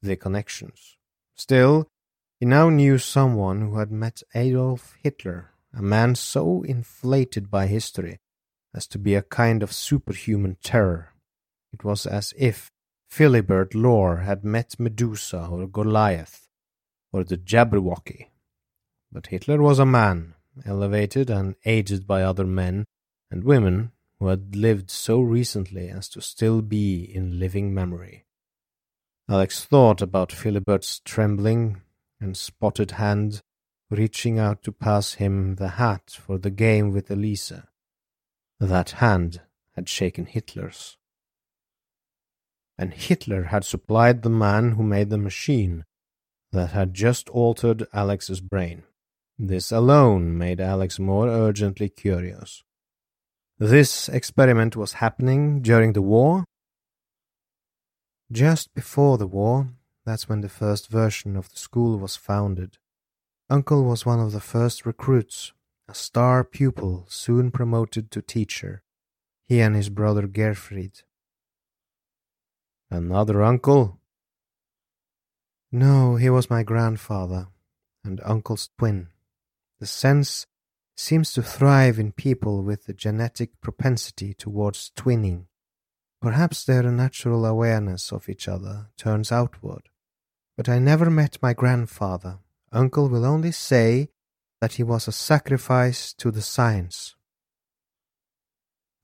the 0.00 0.16
connections. 0.16 0.96
Still, 1.34 1.88
he 2.38 2.46
now 2.46 2.68
knew 2.68 2.98
someone 2.98 3.62
who 3.62 3.78
had 3.78 3.90
met 3.90 4.22
Adolf 4.34 4.96
Hitler, 5.02 5.52
a 5.72 5.82
man 5.82 6.14
so 6.14 6.62
inflated 6.62 7.50
by 7.50 7.66
history 7.66 8.18
as 8.74 8.86
to 8.86 8.98
be 8.98 9.14
a 9.14 9.22
kind 9.22 9.62
of 9.62 9.72
superhuman 9.72 10.56
terror. 10.62 11.14
It 11.72 11.82
was 11.82 12.06
as 12.06 12.34
if 12.36 12.70
Philibert 13.10 13.74
Lore 13.74 14.18
had 14.18 14.44
met 14.44 14.78
Medusa 14.78 15.48
or 15.50 15.66
Goliath 15.66 16.48
or 17.12 17.24
the 17.24 17.38
Jabberwocky. 17.38 18.26
But 19.10 19.28
Hitler 19.28 19.62
was 19.62 19.78
a 19.78 19.86
man, 19.86 20.34
elevated 20.64 21.30
and 21.30 21.54
aged 21.64 22.06
by 22.06 22.22
other 22.22 22.44
men 22.44 22.84
and 23.30 23.44
women 23.44 23.92
who 24.18 24.26
had 24.28 24.54
lived 24.54 24.90
so 24.90 25.20
recently 25.20 25.88
as 25.88 26.08
to 26.10 26.20
still 26.20 26.60
be 26.60 27.02
in 27.02 27.38
living 27.38 27.72
memory. 27.72 28.24
Alex 29.28 29.64
thought 29.64 30.02
about 30.02 30.30
Philibert's 30.30 31.00
trembling 31.00 31.80
and 32.20 32.36
spotted 32.36 32.92
hand 32.92 33.40
reaching 33.90 34.38
out 34.38 34.62
to 34.62 34.72
pass 34.72 35.14
him 35.14 35.56
the 35.56 35.70
hat 35.70 36.18
for 36.20 36.38
the 36.38 36.50
game 36.50 36.92
with 36.92 37.10
Elisa. 37.10 37.68
That 38.58 38.90
hand 38.90 39.42
had 39.74 39.88
shaken 39.88 40.26
Hitler's 40.26 40.96
and 42.78 42.92
Hitler 42.92 43.44
had 43.44 43.64
supplied 43.64 44.22
the 44.22 44.30
man 44.30 44.72
who 44.72 44.82
made 44.82 45.10
the 45.10 45.18
machine 45.18 45.84
that 46.52 46.70
had 46.70 46.94
just 46.94 47.28
altered 47.30 47.86
Alex's 47.92 48.40
brain. 48.40 48.82
This 49.38 49.72
alone 49.72 50.36
made 50.36 50.60
Alex 50.60 50.98
more 50.98 51.28
urgently 51.28 51.88
curious. 51.88 52.62
This 53.58 54.08
experiment 54.08 54.76
was 54.76 54.94
happening 54.94 55.62
during 55.62 55.92
the 55.94 56.02
war? 56.02 56.44
Just 58.30 58.74
before 58.74 59.18
the 59.18 59.26
war, 59.26 59.68
that's 60.06 60.28
when 60.28 60.40
the 60.40 60.48
first 60.48 60.88
version 60.88 61.36
of 61.36 61.50
the 61.50 61.58
school 61.58 61.98
was 61.98 62.14
founded. 62.14 62.78
Uncle 63.50 63.84
was 63.84 64.06
one 64.06 64.20
of 64.20 64.32
the 64.32 64.40
first 64.40 64.86
recruits, 64.86 65.52
a 65.88 65.94
star 65.94 66.44
pupil 66.44 67.04
soon 67.08 67.50
promoted 67.50 68.10
to 68.12 68.22
teacher. 68.22 68.82
He 69.44 69.60
and 69.60 69.74
his 69.76 69.88
brother 69.88 70.26
Gerfried 70.26 71.02
Another 72.88 73.42
uncle? 73.42 74.00
No, 75.72 76.14
he 76.14 76.30
was 76.30 76.48
my 76.48 76.62
grandfather, 76.62 77.48
and 78.04 78.20
uncle's 78.24 78.70
twin. 78.78 79.08
The 79.80 79.86
sense 79.86 80.46
seems 80.96 81.32
to 81.32 81.42
thrive 81.42 81.98
in 81.98 82.12
people 82.12 82.62
with 82.62 82.86
the 82.86 82.94
genetic 82.94 83.60
propensity 83.60 84.34
towards 84.34 84.92
twinning. 84.96 85.46
Perhaps 86.22 86.64
their 86.64 86.84
natural 86.84 87.44
awareness 87.44 88.12
of 88.12 88.28
each 88.28 88.48
other 88.48 88.88
turns 88.96 89.30
outward. 89.30 89.88
But 90.56 90.68
I 90.68 90.78
never 90.78 91.10
met 91.10 91.38
my 91.42 91.52
grandfather. 91.52 92.38
Uncle 92.72 93.08
will 93.08 93.24
only 93.24 93.52
say 93.52 94.08
that 94.60 94.74
he 94.74 94.82
was 94.82 95.06
a 95.06 95.12
sacrifice 95.12 96.14
to 96.14 96.30
the 96.30 96.42
science. 96.42 97.14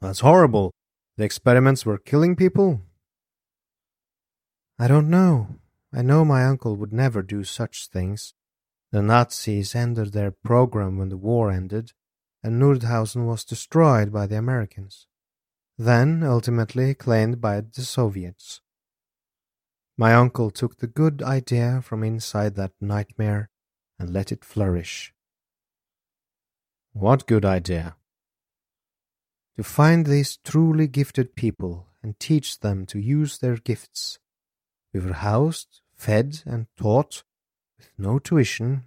That's 0.00 0.20
horrible. 0.20 0.72
The 1.18 1.24
experiments 1.24 1.84
were 1.84 1.98
killing 1.98 2.36
people? 2.36 2.80
I 4.78 4.88
don't 4.88 5.10
know. 5.10 5.58
I 5.92 6.00
know 6.00 6.24
my 6.24 6.44
uncle 6.44 6.74
would 6.76 6.92
never 6.92 7.22
do 7.22 7.44
such 7.44 7.88
things. 7.88 8.32
The 8.90 9.02
Nazis 9.02 9.74
ended 9.74 10.12
their 10.12 10.30
program 10.30 10.96
when 10.96 11.10
the 11.10 11.18
war 11.18 11.50
ended, 11.50 11.92
and 12.42 12.60
Nordhausen 12.60 13.26
was 13.26 13.44
destroyed 13.44 14.10
by 14.10 14.26
the 14.26 14.36
Americans, 14.36 15.06
then 15.76 16.22
ultimately 16.22 16.94
claimed 16.94 17.40
by 17.40 17.60
the 17.60 17.82
Soviets. 17.82 18.61
My 20.02 20.14
uncle 20.14 20.50
took 20.50 20.78
the 20.78 20.88
good 20.88 21.22
idea 21.22 21.80
from 21.80 22.02
inside 22.02 22.56
that 22.56 22.72
nightmare 22.80 23.50
and 24.00 24.12
let 24.12 24.32
it 24.32 24.44
flourish. 24.44 25.14
What 26.92 27.28
good 27.28 27.44
idea? 27.44 27.94
To 29.54 29.62
find 29.62 30.04
these 30.04 30.38
truly 30.38 30.88
gifted 30.88 31.36
people 31.36 31.86
and 32.02 32.18
teach 32.18 32.58
them 32.58 32.84
to 32.86 32.98
use 32.98 33.38
their 33.38 33.56
gifts 33.58 34.18
we 34.92 34.98
were 34.98 35.12
housed, 35.12 35.82
fed, 35.94 36.42
and 36.46 36.66
taught 36.76 37.22
with 37.78 37.92
no 37.96 38.18
tuition. 38.18 38.86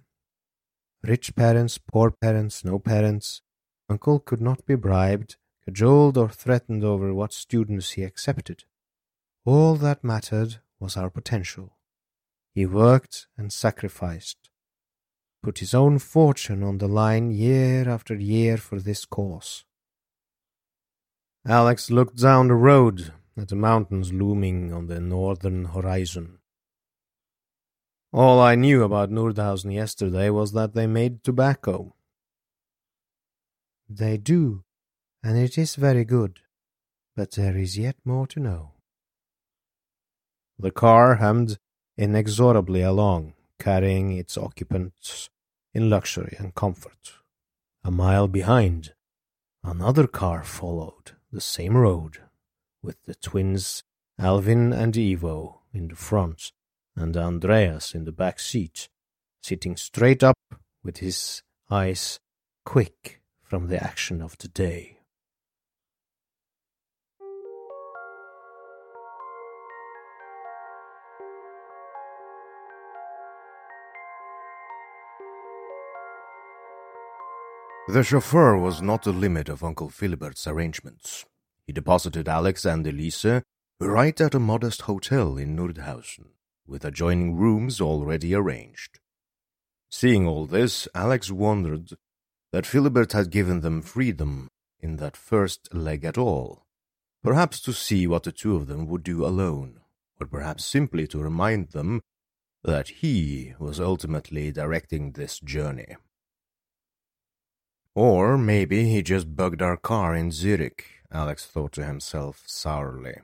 Rich 1.02 1.34
parents, 1.34 1.78
poor 1.78 2.10
parents, 2.10 2.62
no 2.62 2.78
parents. 2.78 3.40
Uncle 3.88 4.20
could 4.20 4.42
not 4.42 4.66
be 4.66 4.74
bribed, 4.74 5.36
cajoled, 5.64 6.18
or 6.18 6.28
threatened 6.28 6.84
over 6.84 7.14
what 7.14 7.32
students 7.32 7.92
he 7.92 8.02
accepted. 8.02 8.64
All 9.46 9.76
that 9.76 10.04
mattered 10.04 10.58
was 10.78 10.96
our 10.96 11.10
potential. 11.10 11.76
He 12.54 12.66
worked 12.66 13.26
and 13.36 13.52
sacrificed, 13.52 14.50
put 15.42 15.58
his 15.58 15.74
own 15.74 15.98
fortune 15.98 16.62
on 16.62 16.78
the 16.78 16.88
line 16.88 17.30
year 17.30 17.88
after 17.88 18.14
year 18.14 18.56
for 18.56 18.80
this 18.80 19.04
cause. 19.04 19.64
Alex 21.46 21.90
looked 21.90 22.16
down 22.16 22.48
the 22.48 22.54
road 22.54 23.12
at 23.36 23.48
the 23.48 23.56
mountains 23.56 24.12
looming 24.12 24.72
on 24.72 24.86
the 24.86 25.00
northern 25.00 25.66
horizon. 25.66 26.38
All 28.12 28.40
I 28.40 28.54
knew 28.54 28.82
about 28.82 29.10
Nordhausen 29.10 29.72
yesterday 29.72 30.30
was 30.30 30.52
that 30.52 30.74
they 30.74 30.86
made 30.86 31.22
tobacco. 31.22 31.94
They 33.88 34.16
do, 34.16 34.64
and 35.22 35.36
it 35.36 35.58
is 35.58 35.76
very 35.76 36.04
good, 36.04 36.40
but 37.14 37.32
there 37.32 37.56
is 37.56 37.76
yet 37.76 37.96
more 38.04 38.26
to 38.28 38.40
know. 38.40 38.75
The 40.58 40.70
car 40.70 41.16
hummed 41.16 41.58
inexorably 41.96 42.82
along, 42.82 43.34
carrying 43.58 44.12
its 44.12 44.38
occupants 44.38 45.28
in 45.74 45.90
luxury 45.90 46.34
and 46.38 46.54
comfort. 46.54 47.12
A 47.84 47.90
mile 47.90 48.26
behind, 48.26 48.94
another 49.62 50.06
car 50.06 50.42
followed 50.42 51.12
the 51.30 51.40
same 51.40 51.76
road 51.76 52.18
with 52.82 53.02
the 53.04 53.14
twins 53.14 53.82
Alvin 54.18 54.72
and 54.72 54.96
Ivo 54.96 55.60
in 55.74 55.88
the 55.88 55.96
front 55.96 56.52
and 56.94 57.16
Andreas 57.16 57.94
in 57.94 58.04
the 58.04 58.12
back 58.12 58.40
seat, 58.40 58.88
sitting 59.42 59.76
straight 59.76 60.24
up 60.24 60.38
with 60.82 60.98
his 60.98 61.42
eyes 61.70 62.18
quick 62.64 63.20
from 63.42 63.68
the 63.68 63.82
action 63.82 64.22
of 64.22 64.38
the 64.38 64.48
day. 64.48 64.95
The 77.88 78.02
chauffeur 78.02 78.58
was 78.58 78.82
not 78.82 79.04
the 79.04 79.12
limit 79.12 79.48
of 79.48 79.62
Uncle 79.62 79.90
Philibert's 79.90 80.48
arrangements. 80.48 81.24
He 81.68 81.72
deposited 81.72 82.28
Alex 82.28 82.64
and 82.64 82.84
Elise 82.84 83.42
right 83.78 84.20
at 84.20 84.34
a 84.34 84.40
modest 84.40 84.82
hotel 84.82 85.36
in 85.36 85.54
Nordhausen, 85.54 86.30
with 86.66 86.84
adjoining 86.84 87.36
rooms 87.36 87.80
already 87.80 88.34
arranged. 88.34 88.98
Seeing 89.88 90.26
all 90.26 90.46
this, 90.46 90.88
Alex 90.96 91.30
wondered 91.30 91.90
that 92.50 92.66
Philibert 92.66 93.12
had 93.12 93.30
given 93.30 93.60
them 93.60 93.82
freedom 93.82 94.48
in 94.80 94.96
that 94.96 95.16
first 95.16 95.72
leg 95.72 96.04
at 96.04 96.18
all, 96.18 96.64
perhaps 97.22 97.60
to 97.60 97.72
see 97.72 98.08
what 98.08 98.24
the 98.24 98.32
two 98.32 98.56
of 98.56 98.66
them 98.66 98.88
would 98.88 99.04
do 99.04 99.24
alone, 99.24 99.78
or 100.20 100.26
perhaps 100.26 100.66
simply 100.66 101.06
to 101.06 101.22
remind 101.22 101.68
them 101.68 102.00
that 102.64 102.88
he 102.88 103.54
was 103.60 103.78
ultimately 103.78 104.50
directing 104.50 105.12
this 105.12 105.38
journey. 105.38 105.94
Or 107.96 108.36
maybe 108.36 108.90
he 108.90 109.00
just 109.00 109.34
bugged 109.34 109.62
our 109.62 109.78
car 109.78 110.14
in 110.14 110.30
Zurich, 110.30 110.84
Alex 111.10 111.46
thought 111.46 111.72
to 111.72 111.84
himself 111.86 112.42
sourly. 112.46 113.20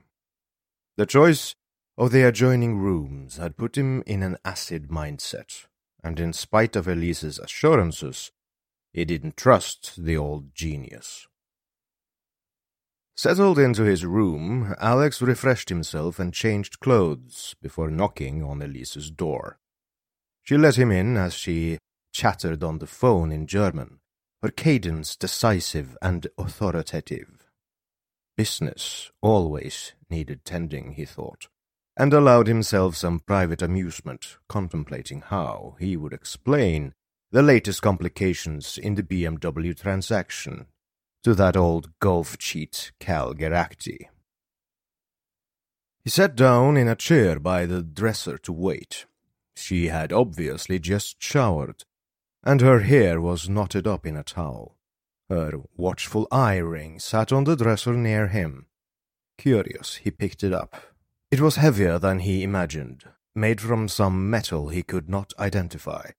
The 0.97 1.05
choice 1.05 1.53
of 1.95 2.11
the 2.11 2.23
adjoining 2.23 2.79
rooms 2.79 3.37
had 3.37 3.55
put 3.55 3.77
him 3.77 4.01
in 4.07 4.23
an 4.23 4.37
acid 4.43 4.87
mindset, 4.87 5.67
and 6.03 6.19
in 6.19 6.33
spite 6.33 6.75
of 6.75 6.87
Elise's 6.87 7.37
assurances, 7.37 8.31
he 8.91 9.05
didn't 9.05 9.37
trust 9.37 10.03
the 10.03 10.17
old 10.17 10.55
genius. 10.55 11.27
Settled 13.15 13.59
into 13.59 13.83
his 13.83 14.03
room, 14.07 14.73
Alex 14.79 15.21
refreshed 15.21 15.69
himself 15.69 16.17
and 16.17 16.33
changed 16.33 16.79
clothes 16.79 17.55
before 17.61 17.91
knocking 17.91 18.41
on 18.41 18.59
Elise's 18.59 19.11
door. 19.11 19.59
She 20.41 20.57
let 20.57 20.79
him 20.79 20.91
in 20.91 21.15
as 21.15 21.35
she 21.35 21.77
chattered 22.11 22.63
on 22.63 22.79
the 22.79 22.87
phone 22.87 23.31
in 23.31 23.45
German, 23.45 23.99
her 24.43 24.49
cadence 24.49 25.15
decisive 25.15 25.97
and 26.01 26.27
authoritative. 26.37 27.49
Business 28.35 29.09
always 29.21 29.93
needed 30.09 30.43
tending, 30.43 30.91
he 30.91 31.05
thought, 31.05 31.47
and 31.95 32.13
allowed 32.13 32.47
himself 32.47 32.93
some 32.97 33.21
private 33.21 33.61
amusement, 33.61 34.37
contemplating 34.49 35.21
how 35.21 35.77
he 35.79 35.95
would 35.95 36.11
explain 36.11 36.93
the 37.31 37.41
latest 37.41 37.81
complications 37.81 38.77
in 38.77 38.95
the 38.95 39.03
BMW 39.03 39.79
transaction 39.79 40.65
to 41.23 41.33
that 41.33 41.55
old 41.55 41.97
golf 42.01 42.37
cheat 42.37 42.91
Cal 42.99 43.33
Geracti. 43.33 44.07
He 46.03 46.09
sat 46.09 46.35
down 46.35 46.75
in 46.75 46.89
a 46.89 46.97
chair 46.97 47.39
by 47.39 47.65
the 47.65 47.81
dresser 47.81 48.37
to 48.39 48.51
wait. 48.51 49.05
She 49.55 49.87
had 49.87 50.11
obviously 50.11 50.79
just 50.79 51.23
showered, 51.23 51.85
and 52.43 52.61
her 52.61 52.79
hair 52.79 53.21
was 53.21 53.49
knotted 53.49 53.87
up 53.87 54.05
in 54.05 54.17
a 54.17 54.23
towel. 54.23 54.77
Her 55.29 55.53
watchful 55.75 56.27
eye 56.31 56.57
ring 56.57 56.99
sat 56.99 57.31
on 57.31 57.45
the 57.45 57.55
dresser 57.55 57.93
near 57.93 58.27
him. 58.27 58.67
Curious, 59.37 59.95
he 59.95 60.11
picked 60.11 60.43
it 60.43 60.53
up. 60.53 60.75
It 61.31 61.41
was 61.41 61.55
heavier 61.55 61.97
than 61.97 62.19
he 62.19 62.43
imagined, 62.43 63.05
made 63.33 63.61
from 63.61 63.87
some 63.87 64.29
metal 64.29 64.69
he 64.69 64.83
could 64.83 65.09
not 65.09 65.33
identify, 65.39 66.11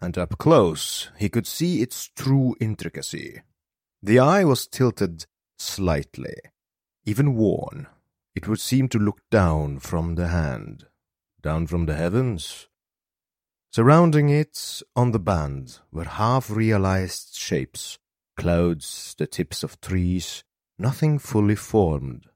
and 0.00 0.16
up 0.16 0.38
close 0.38 1.10
he 1.18 1.28
could 1.28 1.46
see 1.46 1.82
its 1.82 2.10
true 2.14 2.54
intricacy. 2.60 3.42
The 4.02 4.18
eye 4.18 4.44
was 4.44 4.66
tilted 4.66 5.26
slightly, 5.58 6.36
even 7.04 7.34
worn. 7.34 7.88
It 8.34 8.46
would 8.46 8.60
seem 8.60 8.88
to 8.90 8.98
look 8.98 9.20
down 9.30 9.78
from 9.78 10.14
the 10.14 10.28
hand, 10.28 10.86
down 11.42 11.66
from 11.66 11.86
the 11.86 11.94
heavens, 11.94 12.68
Surrounding 13.74 14.28
it 14.28 14.82
on 14.94 15.12
the 15.12 15.18
band 15.18 15.78
were 15.90 16.04
half 16.04 16.50
realized 16.50 17.34
shapes 17.34 17.98
clouds, 18.36 19.14
the 19.16 19.26
tips 19.26 19.62
of 19.62 19.80
trees, 19.80 20.44
nothing 20.78 21.18
fully 21.18 21.54
formed. 21.54 22.26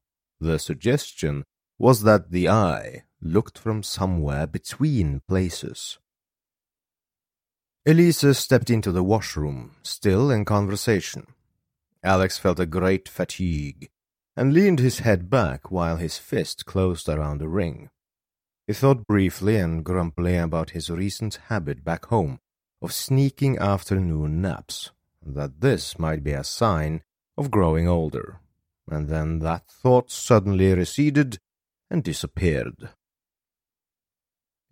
The 0.40 0.58
suggestion 0.58 1.44
was 1.78 2.04
that 2.04 2.30
the 2.30 2.48
eye 2.48 3.04
looked 3.20 3.58
from 3.58 3.82
somewhere 3.82 4.46
between 4.46 5.20
places. 5.28 5.98
Elise 7.84 8.38
stepped 8.38 8.70
into 8.70 8.90
the 8.90 9.02
washroom, 9.02 9.76
still 9.82 10.30
in 10.30 10.46
conversation. 10.46 11.26
Alex 12.02 12.38
felt 12.38 12.60
a 12.60 12.66
great 12.66 13.10
fatigue 13.10 13.90
and 14.36 14.54
leaned 14.54 14.78
his 14.78 15.00
head 15.00 15.28
back 15.28 15.70
while 15.70 15.96
his 15.96 16.16
fist 16.16 16.64
closed 16.64 17.10
around 17.10 17.38
the 17.38 17.48
ring. 17.48 17.90
He 18.66 18.72
thought 18.72 19.06
briefly 19.06 19.56
and 19.56 19.84
grumpily 19.84 20.36
about 20.36 20.70
his 20.70 20.90
recent 20.90 21.36
habit 21.48 21.84
back 21.84 22.06
home 22.06 22.40
of 22.82 22.92
sneaking 22.92 23.58
afternoon 23.58 24.40
naps, 24.40 24.90
that 25.24 25.60
this 25.60 25.98
might 25.98 26.24
be 26.24 26.32
a 26.32 26.42
sign 26.42 27.02
of 27.38 27.50
growing 27.50 27.86
older, 27.86 28.40
and 28.88 29.08
then 29.08 29.38
that 29.38 29.68
thought 29.68 30.10
suddenly 30.10 30.74
receded 30.74 31.38
and 31.90 32.02
disappeared. 32.02 32.90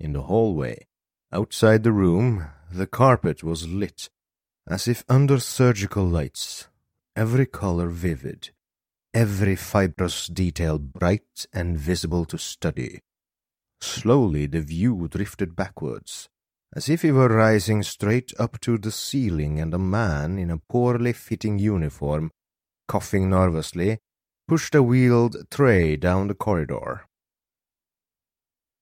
In 0.00 0.12
the 0.12 0.22
hallway, 0.22 0.86
outside 1.32 1.84
the 1.84 1.92
room, 1.92 2.48
the 2.72 2.88
carpet 2.88 3.44
was 3.44 3.68
lit, 3.68 4.10
as 4.66 4.88
if 4.88 5.04
under 5.08 5.38
surgical 5.38 6.04
lights, 6.04 6.66
every 7.14 7.46
color 7.46 7.88
vivid, 7.88 8.50
every 9.12 9.54
fibrous 9.54 10.26
detail 10.26 10.78
bright 10.80 11.46
and 11.52 11.78
visible 11.78 12.24
to 12.24 12.38
study. 12.38 13.00
Slowly 13.84 14.46
the 14.46 14.62
view 14.62 15.08
drifted 15.08 15.54
backwards, 15.54 16.30
as 16.74 16.88
if 16.88 17.02
he 17.02 17.12
were 17.12 17.28
rising 17.28 17.82
straight 17.82 18.32
up 18.38 18.58
to 18.60 18.78
the 18.78 18.90
ceiling, 18.90 19.60
and 19.60 19.74
a 19.74 19.78
man 19.78 20.38
in 20.38 20.50
a 20.50 20.56
poorly 20.56 21.12
fitting 21.12 21.58
uniform, 21.58 22.30
coughing 22.88 23.28
nervously, 23.28 23.98
pushed 24.48 24.74
a 24.74 24.82
wheeled 24.82 25.36
tray 25.50 25.96
down 25.96 26.28
the 26.28 26.34
corridor. 26.34 27.04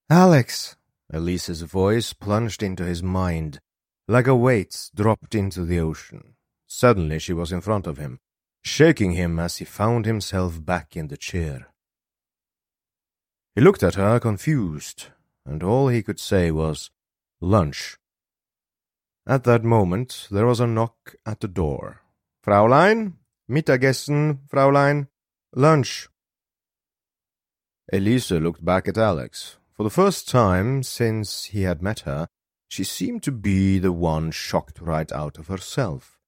Alex! 0.08 0.76
Elise's 1.12 1.62
voice 1.62 2.12
plunged 2.12 2.62
into 2.62 2.84
his 2.84 3.02
mind, 3.02 3.60
like 4.06 4.28
a 4.28 4.36
weight 4.36 4.88
dropped 4.94 5.34
into 5.34 5.64
the 5.64 5.80
ocean. 5.80 6.36
Suddenly 6.68 7.18
she 7.18 7.32
was 7.32 7.50
in 7.50 7.60
front 7.60 7.88
of 7.88 7.98
him, 7.98 8.20
shaking 8.62 9.12
him 9.12 9.40
as 9.40 9.56
he 9.56 9.64
found 9.64 10.06
himself 10.06 10.64
back 10.64 10.96
in 10.96 11.08
the 11.08 11.16
chair. 11.16 11.71
He 13.54 13.60
looked 13.60 13.82
at 13.82 13.96
her, 13.96 14.18
confused, 14.18 15.08
and 15.44 15.62
all 15.62 15.88
he 15.88 16.02
could 16.02 16.18
say 16.18 16.50
was, 16.50 16.90
Lunch. 17.40 17.98
At 19.26 19.44
that 19.44 19.62
moment 19.62 20.28
there 20.30 20.46
was 20.46 20.60
a 20.60 20.66
knock 20.66 21.16
at 21.26 21.40
the 21.40 21.48
door. 21.48 22.00
Fraulein? 22.42 23.14
Mittagessen, 23.48 24.40
Fraulein? 24.48 25.08
Lunch. 25.54 26.08
Elise 27.92 28.30
looked 28.30 28.64
back 28.64 28.88
at 28.88 28.96
Alex. 28.96 29.58
For 29.74 29.82
the 29.82 29.90
first 29.90 30.28
time 30.28 30.82
since 30.82 31.46
he 31.46 31.62
had 31.62 31.82
met 31.82 32.00
her, 32.00 32.28
she 32.68 32.84
seemed 32.84 33.22
to 33.24 33.32
be 33.32 33.78
the 33.78 33.92
one 33.92 34.30
shocked 34.30 34.80
right 34.80 35.10
out 35.12 35.38
of 35.38 35.48
herself. 35.48 36.18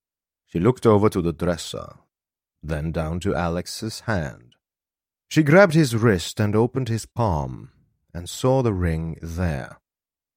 She 0.46 0.60
looked 0.60 0.84
over 0.84 1.08
to 1.08 1.22
the 1.22 1.32
dresser, 1.32 1.94
then 2.62 2.92
down 2.92 3.20
to 3.20 3.34
Alex's 3.34 4.00
hand. 4.00 4.53
She 5.34 5.42
grabbed 5.42 5.74
his 5.74 5.96
wrist 5.96 6.38
and 6.38 6.54
opened 6.54 6.88
his 6.88 7.06
palm, 7.06 7.70
and 8.14 8.30
saw 8.30 8.62
the 8.62 8.72
ring 8.72 9.18
there. 9.20 9.80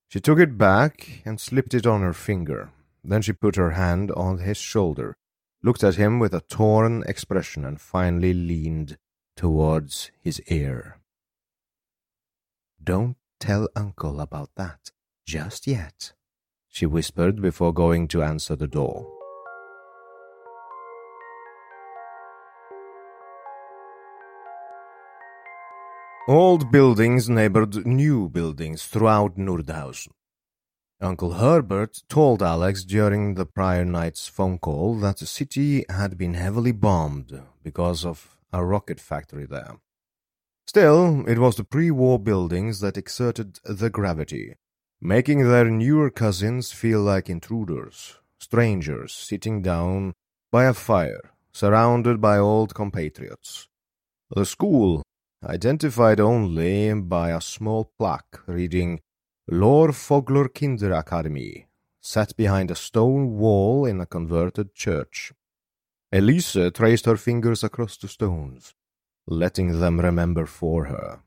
She 0.08 0.20
took 0.20 0.40
it 0.40 0.58
back 0.58 1.22
and 1.24 1.40
slipped 1.40 1.76
it 1.76 1.86
on 1.86 2.02
her 2.02 2.14
finger. 2.14 2.72
Then 3.04 3.22
she 3.22 3.32
put 3.32 3.58
her 3.58 3.74
hand 3.74 4.10
on 4.14 4.40
his 4.40 4.58
shoulder, 4.58 5.16
looked 5.62 5.84
at 5.84 5.98
him 5.98 6.18
with 6.18 6.34
a 6.34 6.42
torn 6.42 7.04
expression, 7.06 7.64
and 7.64 7.80
finally 7.80 8.34
leaned 8.34 8.98
towards 9.36 10.10
his 10.20 10.42
ear. 10.48 10.98
Don't 12.84 13.18
tell 13.40 13.70
Uncle 13.76 14.20
about 14.20 14.50
that 14.56 14.90
just 15.28 15.68
yet, 15.68 16.14
she 16.70 16.88
whispered 16.88 17.40
before 17.40 17.72
going 17.72 18.08
to 18.08 18.24
answer 18.24 18.56
the 18.56 18.66
door. 18.66 19.17
Old 26.30 26.74
buildings 26.74 27.30
neighbored 27.30 27.86
new 27.86 28.28
buildings 28.28 28.86
throughout 28.86 29.38
Nordhausen. 29.38 30.12
Uncle 31.00 31.32
Philibert 31.32 32.04
told 32.10 32.44
Alex 32.44 32.84
during 32.84 33.36
the 33.36 33.46
prior 33.46 33.86
night's 33.86 34.28
phone 34.28 34.60
call 34.60 34.96
that 34.96 35.20
the 35.20 35.26
city 35.26 35.86
had 35.90 36.18
been 36.18 36.34
heavily 36.34 36.74
bombed 36.74 37.44
because 37.64 38.04
of 38.04 38.36
a 38.52 38.66
rocket 38.66 39.00
factory 39.00 39.46
there. 39.46 39.78
Still, 40.66 41.24
it 41.30 41.40
was 41.40 41.56
the 41.56 41.64
pre-war 41.64 42.20
buildings 42.20 42.82
that 42.82 42.98
exerted 42.98 43.62
the 43.64 43.90
gravity, 43.90 44.56
making 45.00 45.48
their 45.48 45.70
newer 45.70 46.10
cousins 46.10 46.74
feel 46.74 47.00
like 47.00 47.30
intruders, 47.30 48.18
strangers 48.38 49.14
sitting 49.14 49.62
down 49.62 50.14
by 50.52 50.66
a 50.66 50.74
fire, 50.74 51.32
surrounded 51.54 52.20
by 52.20 52.38
old 52.38 52.76
compatriots. 52.76 53.70
The 54.30 54.46
school, 54.46 55.04
identified 55.44 56.20
only 56.20 56.94
by 56.94 57.30
a 57.32 57.42
small 57.42 57.92
plaque 57.98 58.40
reading 58.48 59.00
Lord 59.48 59.92
Fogler 59.92 60.50
Kinderakademie, 60.50 61.66
sat 62.02 62.36
behind 62.36 62.72
a 62.72 62.76
stone 62.76 63.38
wall 63.38 63.86
in 63.86 64.02
a 64.02 64.06
converted 64.06 64.74
church. 64.74 65.32
Elise 66.12 66.58
traced 66.74 67.06
her 67.06 67.18
fingers 67.18 67.64
across 67.64 67.98
the 67.98 68.08
stones, 68.08 68.74
letting 69.28 69.80
them 69.80 70.00
remember 70.00 70.46
for 70.46 70.86
her. 70.86 71.22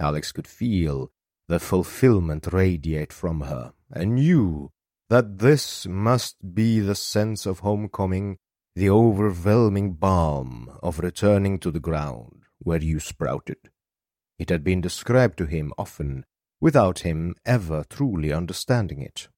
Alex 0.00 0.32
could 0.32 0.46
feel 0.46 1.10
the 1.48 1.60
fulfillment 1.60 2.52
radiate 2.52 3.12
from 3.12 3.42
her, 3.42 3.72
and 3.90 4.16
knew 4.16 4.70
that 5.08 5.38
this 5.38 5.86
must 5.86 6.54
be 6.54 6.80
the 6.80 6.94
sense 6.94 7.46
of 7.46 7.60
homecoming, 7.60 8.38
the 8.74 8.90
overwhelming 8.90 9.92
balm 9.92 10.76
of 10.82 10.98
returning 10.98 11.58
to 11.58 11.70
the 11.70 11.80
ground 11.80 12.43
where 12.64 12.82
you 12.82 12.98
sprouted. 12.98 13.70
It 14.38 14.48
had 14.48 14.64
been 14.64 14.80
described 14.80 15.38
to 15.38 15.46
him 15.46 15.72
often, 15.78 16.24
without 16.60 17.00
him 17.00 17.36
ever 17.46 17.84
truly 17.88 18.32
understanding 18.32 19.00
it. 19.00 19.28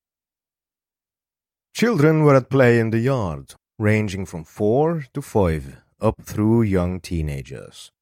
Children 1.75 2.25
were 2.25 2.37
at 2.37 2.49
play 2.49 2.79
in 2.79 2.91
the 2.91 3.01
yard, 3.01 3.55
ranging 3.79 4.25
from 4.25 4.45
four 4.45 5.05
to 5.13 5.21
five, 5.21 5.83
up 6.01 6.23
through 6.23 6.63
young 6.63 7.01
teenagers. 7.01 7.93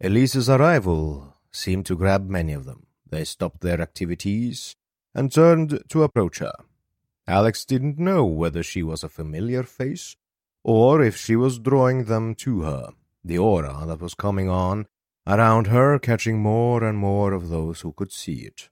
Elise's 0.00 0.48
arrival 0.48 1.34
seemed 1.52 1.86
to 1.86 1.96
grab 1.96 2.28
many 2.28 2.52
of 2.52 2.64
them. 2.64 2.86
They 3.08 3.24
stopped 3.24 3.60
their 3.60 3.80
activities 3.80 4.76
and 5.14 5.32
turned 5.32 5.82
to 5.88 6.02
approach 6.02 6.38
her. 6.38 6.52
Alex 7.26 7.64
didn't 7.64 7.98
know 7.98 8.24
whether 8.24 8.62
she 8.62 8.82
was 8.82 9.02
a 9.02 9.08
familiar 9.08 9.62
face 9.62 10.16
or 10.62 11.02
if 11.02 11.16
she 11.16 11.36
was 11.36 11.58
drawing 11.58 12.04
them 12.04 12.34
to 12.34 12.62
her, 12.62 12.90
the 13.26 13.38
aura 13.38 13.84
that 13.86 14.00
was 14.00 14.14
coming 14.14 14.48
on 14.48 14.86
around 15.26 15.66
her 15.66 15.98
catching 15.98 16.38
more 16.38 16.84
and 16.84 16.96
more 16.96 17.32
of 17.32 17.48
those 17.48 17.80
who 17.80 17.92
could 17.92 18.12
see 18.12 18.40
it. 18.40 18.68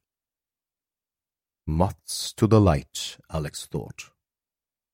Moths 1.66 2.32
to 2.34 2.46
the 2.46 2.60
light, 2.60 3.18
Alex 3.30 3.66
thought. 3.66 4.10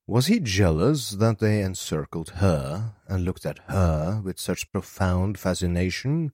Was 0.07 0.27
he 0.27 0.41
jealous 0.41 1.11
that 1.11 1.39
they 1.39 1.63
encircled 1.63 2.31
her 2.37 2.95
and 3.07 3.25
looked 3.25 3.45
at 3.45 3.59
her 3.69 4.21
with 4.25 4.41
such 4.41 4.71
profound 4.73 5.39
fascination? 5.39 6.33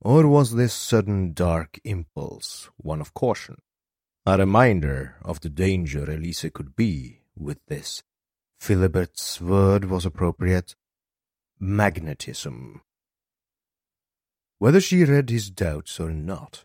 Or 0.00 0.26
was 0.26 0.54
this 0.54 0.74
sudden 0.74 1.32
dark 1.32 1.78
impulse 1.84 2.68
one 2.76 3.00
of 3.00 3.14
caution? 3.14 3.56
A 4.26 4.36
reminder 4.36 5.16
of 5.22 5.40
the 5.40 5.50
danger 5.50 6.10
Elise 6.10 6.46
could 6.52 6.74
be 6.74 7.20
with 7.36 7.58
this. 7.68 8.02
Philibert's 8.60 9.40
word 9.40 9.86
was 9.86 10.04
appropriate. 10.04 10.74
Magnetism. 11.62 12.80
Whether 14.58 14.80
she 14.80 15.04
read 15.04 15.28
his 15.28 15.50
doubts 15.50 16.00
or 16.00 16.10
not, 16.10 16.64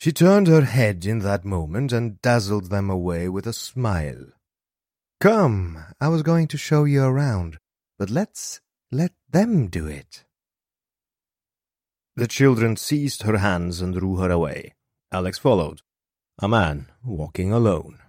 she 0.00 0.10
turned 0.10 0.48
her 0.48 0.62
head 0.62 1.06
in 1.06 1.20
that 1.20 1.44
moment 1.44 1.92
and 1.92 2.20
dazzled 2.20 2.70
them 2.70 2.90
away 2.90 3.28
with 3.28 3.46
a 3.46 3.52
smile. 3.52 4.26
Come, 5.20 5.78
I 6.00 6.08
was 6.08 6.22
going 6.22 6.48
to 6.48 6.58
show 6.58 6.82
you 6.82 7.04
around, 7.04 7.58
but 8.00 8.10
let's 8.10 8.60
let 8.90 9.12
them 9.30 9.68
do 9.68 9.86
it. 9.86 10.24
The 12.16 12.26
children 12.26 12.76
seized 12.76 13.22
her 13.22 13.38
hands 13.38 13.80
and 13.80 13.94
drew 13.94 14.16
her 14.16 14.30
away. 14.30 14.74
Alex 15.12 15.38
followed 15.38 15.82
a 16.40 16.48
man 16.48 16.86
walking 17.04 17.52
alone. 17.52 18.00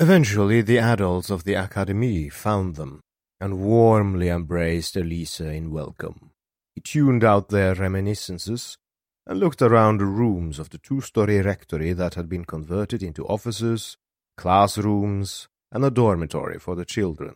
Eventually, 0.00 0.62
the 0.62 0.78
adults 0.78 1.28
of 1.28 1.44
the 1.44 1.54
Academy 1.54 2.30
found 2.30 2.76
them 2.76 3.00
and 3.40 3.60
warmly 3.60 4.28
embraced 4.28 4.96
Elisa 4.96 5.50
in 5.50 5.70
welcome. 5.70 6.30
He 6.74 6.80
tuned 6.80 7.24
out 7.24 7.48
their 7.48 7.74
reminiscences 7.74 8.78
and 9.26 9.40
looked 9.40 9.62
around 9.62 9.98
the 9.98 10.06
rooms 10.06 10.58
of 10.58 10.70
the 10.70 10.78
two-story 10.78 11.40
rectory 11.40 11.92
that 11.92 12.14
had 12.14 12.28
been 12.28 12.44
converted 12.44 13.02
into 13.02 13.26
offices, 13.26 13.96
classrooms, 14.36 15.48
and 15.72 15.84
a 15.84 15.90
dormitory 15.90 16.58
for 16.58 16.74
the 16.74 16.84
children. 16.84 17.34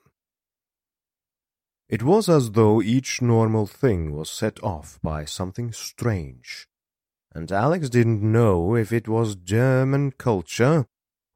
It 1.89 2.03
was 2.03 2.29
as 2.29 2.53
though 2.53 2.81
each 2.81 3.21
normal 3.21 3.67
thing 3.67 4.13
was 4.13 4.31
set 4.31 4.63
off 4.63 4.99
by 5.03 5.25
something 5.25 5.73
strange 5.73 6.69
and 7.35 7.53
Alex 7.53 7.89
didn't 7.89 8.23
know 8.23 8.75
if 8.75 8.93
it 8.93 9.07
was 9.07 9.37
German 9.37 10.13
culture, 10.13 10.87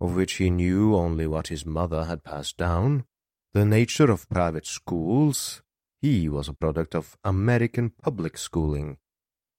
of 0.00 0.16
which 0.16 0.34
he 0.34 0.50
knew 0.50 0.94
only 0.94 1.26
what 1.26 1.48
his 1.48 1.64
mother 1.64 2.04
had 2.04 2.24
passed 2.24 2.56
down, 2.56 3.04
the 3.54 3.64
nature 3.64 4.10
of 4.10 4.28
private 4.28 4.66
schools, 4.66 5.62
he 6.02 6.28
was 6.28 6.48
a 6.48 6.52
product 6.52 6.92
of 6.92 7.16
American 7.22 7.88
public 7.88 8.36
schooling, 8.36 8.98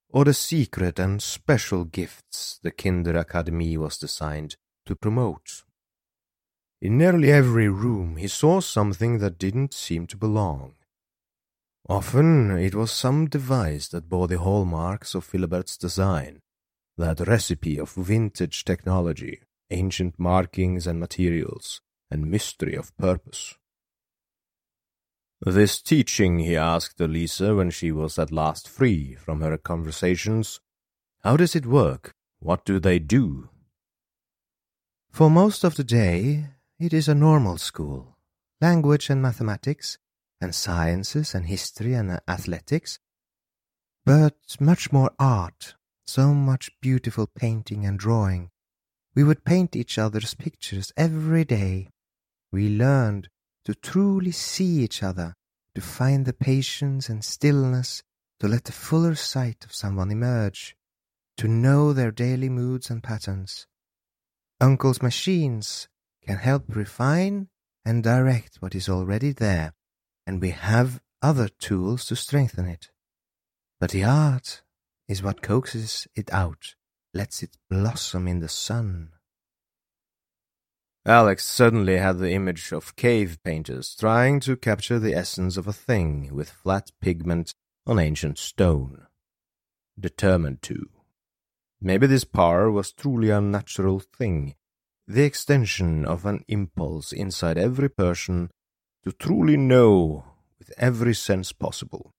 or 0.10 0.26
the 0.26 0.34
secret 0.34 1.00
and 1.00 1.22
special 1.22 1.86
gifts 1.86 2.60
the 2.62 2.72
Kinder 2.72 3.14
Kinderakademie 3.14 3.78
was 3.78 3.98
designed 3.98 4.58
to 4.86 4.98
promote. 4.98 5.64
In 6.82 6.98
nearly 6.98 7.32
every 7.32 7.70
room 7.70 8.18
he 8.18 8.28
saw 8.28 8.60
something 8.60 9.20
that 9.20 9.40
didn't 9.40 9.74
seem 9.74 10.08
to 10.08 10.18
belong. 10.18 10.74
Often 11.88 12.52
it 12.52 12.76
was 12.76 12.92
some 12.92 13.28
device 13.28 13.88
that 13.88 14.10
bore 14.10 14.28
the 14.28 14.40
hallmarks 14.40 15.16
of 15.16 15.26
Philibert's 15.26 15.78
design, 15.78 16.42
that 16.98 17.22
recipe 17.22 17.80
of 17.80 17.94
vintage 17.94 18.66
technology, 18.66 19.40
ancient 19.72 20.20
markings 20.20 20.86
and 20.86 21.00
materials, 21.00 21.80
and 22.12 22.30
mystery 22.30 22.76
of 22.76 22.96
purpose. 22.98 23.56
This 25.42 25.82
teaching, 25.82 26.40
he 26.40 26.56
asked 26.56 27.00
Elisa 27.00 27.56
when 27.56 27.70
she 27.70 27.92
was 27.92 28.18
at 28.18 28.32
last 28.32 28.68
free 28.70 29.16
from 29.16 29.42
her 29.42 29.58
conversations. 29.58 30.60
How 31.24 31.38
does 31.38 31.56
it 31.56 31.66
work? 31.66 32.14
What 32.40 32.66
do 32.66 32.80
they 32.80 33.00
do? 33.00 33.50
For 35.12 35.30
most 35.30 35.64
of 35.64 35.76
the 35.76 35.84
day, 35.84 36.48
it 36.80 36.94
is 36.94 37.08
a 37.08 37.16
normal 37.16 37.58
school. 37.58 38.18
Language 38.62 39.10
and 39.10 39.22
mathematics, 39.22 39.98
and 40.42 40.54
sciences 40.54 41.34
and 41.34 41.46
history 41.46 41.94
and 41.94 42.20
athletics, 42.28 43.00
but 44.06 44.36
much 44.60 44.92
more 44.92 45.12
art, 45.18 45.76
so 46.06 46.34
much 46.34 46.70
beautiful 46.82 47.28
painting 47.28 47.86
and 47.86 47.98
drawing. 47.98 48.52
We 49.16 49.24
would 49.24 49.46
paint 49.46 49.76
each 49.76 49.98
other's 49.98 50.34
pictures 50.34 50.94
every 50.96 51.46
day. 51.46 51.90
We 52.52 52.70
learned 52.70 53.30
to 53.66 53.74
truly 53.76 54.32
see 54.32 54.84
each 54.84 55.04
other, 55.04 55.36
to 55.74 55.82
find 55.82 56.26
the 56.26 56.34
patience 56.34 57.10
and 57.10 57.24
stillness, 57.24 58.04
to 58.40 58.48
let 58.48 58.64
the 58.64 58.72
fuller 58.72 59.16
sight 59.16 59.66
of 59.66 59.74
someone 59.74 60.12
emerge, 60.12 60.76
to 61.38 61.48
know 61.48 61.92
their 61.92 62.12
daily 62.12 62.50
moods 62.50 62.90
and 62.90 63.04
patterns. 63.04 63.68
Uncle's 64.62 65.02
machines 65.02 65.88
can 66.26 66.38
help 66.38 66.64
refine 66.76 67.50
and 67.84 68.04
direct 68.04 68.58
what 68.62 68.74
is 68.74 68.88
already 68.88 69.32
there 69.32 69.74
and 70.26 70.42
we 70.42 70.50
have 70.52 71.02
other 71.22 71.48
tools 71.48 72.06
to 72.06 72.16
strengthen 72.16 72.66
it. 72.66 72.90
But 73.80 73.92
the 73.92 74.04
art 74.04 74.62
is 75.08 75.22
what 75.22 75.42
coaxes 75.42 76.08
it 76.16 76.32
out, 76.34 76.76
lets 77.14 77.44
it 77.44 77.58
blossom 77.70 78.28
in 78.28 78.40
the 78.40 78.50
sun. 78.50 79.12
Alex 81.08 81.46
suddenly 81.46 81.98
had 81.98 82.18
the 82.18 82.32
image 82.32 82.72
of 82.72 82.96
cave 82.96 83.38
painters 83.44 83.96
trying 83.96 84.40
to 84.40 84.56
capture 84.56 84.98
the 84.98 85.14
essence 85.14 85.56
of 85.56 85.68
a 85.68 85.74
thing 85.74 86.34
with 86.34 86.50
flat 86.50 86.92
pigment 87.00 87.54
on 87.86 88.00
ancient 88.00 88.40
stone. 88.40 89.06
Determined 90.00 90.64
to. 90.64 90.90
Maybe 91.80 92.08
this 92.08 92.24
power 92.24 92.72
was 92.72 92.92
truly 92.92 93.30
a 93.30 93.40
natural 93.40 94.00
thing, 94.00 94.56
the 95.08 95.24
extension 95.24 96.06
of 96.06 96.26
an 96.26 96.44
impulse 96.48 97.12
inside 97.12 97.60
every 97.60 97.90
person 97.90 98.50
to 99.04 99.12
truly 99.12 99.58
know 99.58 100.26
with 100.58 100.74
every 100.76 101.14
sense 101.14 101.52
possible. 101.52 102.12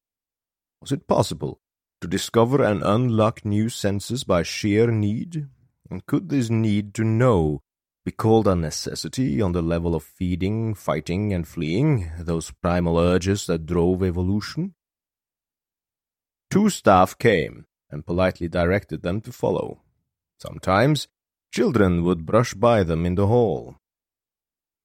Was 0.81 0.93
it 0.93 1.09
possible 1.09 1.59
to 2.01 2.07
discover 2.07 2.63
and 2.63 2.85
unlock 2.85 3.45
new 3.45 3.69
senses 3.69 4.23
by 4.23 4.45
sheer 4.45 4.93
need? 4.93 5.49
And 5.91 6.07
could 6.07 6.29
this 6.29 6.51
need 6.51 6.95
to 6.95 7.03
know 7.03 7.63
be 8.07 8.13
called 8.13 8.47
a 8.47 8.55
necessity 8.55 9.43
on 9.43 9.51
the 9.51 9.61
level 9.61 9.97
of 9.97 10.05
feeding, 10.05 10.75
fighting, 10.75 11.33
and 11.33 11.47
fleeing, 11.49 12.09
those 12.21 12.53
primal 12.53 13.01
urges 13.01 13.47
that 13.47 13.67
drove 13.67 14.01
evolution? 14.05 14.77
Two 16.49 16.71
staff 16.71 17.19
came 17.19 17.67
and 17.91 18.07
politely 18.07 18.47
directed 18.47 19.03
them 19.03 19.21
to 19.21 19.33
follow. 19.33 19.83
Sometimes 20.39 21.09
children 21.51 22.05
would 22.05 22.25
brush 22.25 22.55
by 22.55 22.85
them 22.85 23.05
in 23.05 23.17
the 23.17 23.27
hall, 23.27 23.75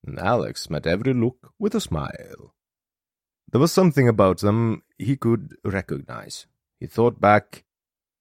and 0.04 0.18
Alex 0.18 0.72
met 0.72 0.88
every 0.88 1.14
look 1.14 1.54
with 1.60 1.76
a 1.76 1.82
smile. 1.82 2.56
There 3.52 3.62
was 3.62 3.72
something 3.72 4.08
about 4.08 4.40
them 4.40 4.82
he 4.98 5.16
could 5.16 5.58
recognize. 5.64 6.48
He 6.80 6.88
thought 6.88 7.22
back 7.22 7.66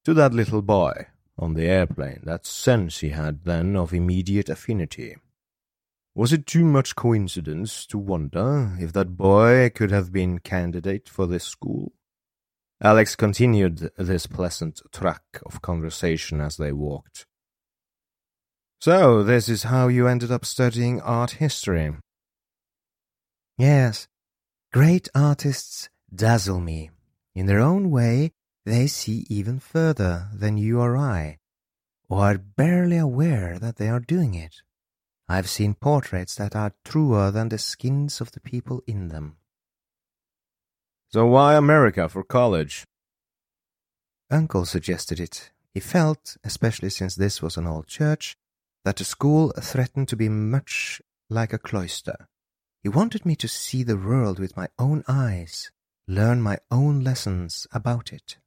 to 0.05 0.13
that 0.13 0.35
little 0.35 0.61
boy 0.61 1.07
on 1.41 1.55
the 1.55 1.65
airplane, 1.65 2.21
that 2.25 2.47
sense 2.47 2.99
he 2.99 3.09
had 3.09 3.45
then 3.45 3.75
of 3.75 3.93
immediate 3.93 4.49
affinity. 4.49 5.17
Was 6.15 6.33
it 6.33 6.47
too 6.47 6.65
much 6.65 6.95
coincidence 6.95 7.87
to 7.87 7.99
wonder 7.99 8.77
if 8.79 8.93
that 8.93 9.17
boy 9.17 9.71
could 9.75 9.91
have 9.91 10.13
been 10.13 10.39
candidate 10.39 11.09
for 11.09 11.27
this 11.27 11.45
school? 11.45 11.93
Alex 12.83 13.17
continued 13.17 13.91
this 13.97 14.27
pleasant 14.27 14.81
track 14.93 15.23
of 15.47 15.63
conversation 15.63 16.41
as 16.41 16.57
they 16.57 16.73
walked. 16.73 17.27
So, 18.81 19.23
this 19.23 19.49
is 19.49 19.65
how 19.65 19.89
you 19.89 20.07
ended 20.07 20.31
up 20.31 20.45
studying 20.45 21.01
art 21.01 21.33
history. 21.33 21.93
Yes, 23.59 24.09
great 24.73 25.09
artists 25.15 25.91
dazzle 26.15 26.61
me. 26.61 26.91
In 27.35 27.47
their 27.47 27.61
own 27.61 27.91
way, 27.91 28.33
they 28.65 28.87
see 28.87 29.27
even 29.29 29.59
further 29.59 30.29
than 30.35 30.57
you 30.57 30.81
or 30.81 30.97
I, 30.97 31.39
or 32.09 32.25
are 32.25 32.39
barely 32.39 32.99
aware 32.99 33.59
that 33.59 33.77
they 33.77 33.89
are 33.89 34.01
doing 34.01 34.35
it. 34.35 34.57
I've 35.29 35.49
seen 35.49 35.75
portraits 35.75 36.35
that 36.35 36.57
are 36.57 36.75
truer 36.85 37.31
than 37.31 37.49
the 37.49 37.59
skins 37.59 38.21
of 38.21 38.33
the 38.33 38.41
people 38.41 38.83
in 38.87 39.09
them. 39.09 39.37
So 41.09 41.27
why 41.27 41.55
America 41.55 42.09
for 42.09 42.23
college? 42.23 42.85
Uncle 44.31 44.65
suggested 44.65 45.19
it. 45.21 45.51
He 45.73 45.81
felt, 45.81 46.37
especially 46.45 46.91
since 46.91 47.15
this 47.15 47.41
was 47.41 47.57
an 47.57 47.67
old 47.67 47.87
church, 47.87 48.37
that 48.85 48.97
the 48.97 49.05
school 49.05 49.53
threatened 49.61 50.09
to 50.09 50.17
be 50.17 50.29
much 50.29 51.01
like 51.29 51.53
a 51.53 51.59
cloister. 51.59 52.29
He 52.83 52.89
wanted 52.89 53.25
me 53.25 53.37
to 53.37 53.49
see 53.49 53.83
the 53.83 53.97
world 53.97 54.39
with 54.39 54.57
my 54.57 54.69
own 54.79 55.05
eyes, 55.07 55.71
learn 56.09 56.43
my 56.43 56.59
own 56.71 57.01
lessons 57.01 57.67
about 57.73 58.13
it. 58.13 58.39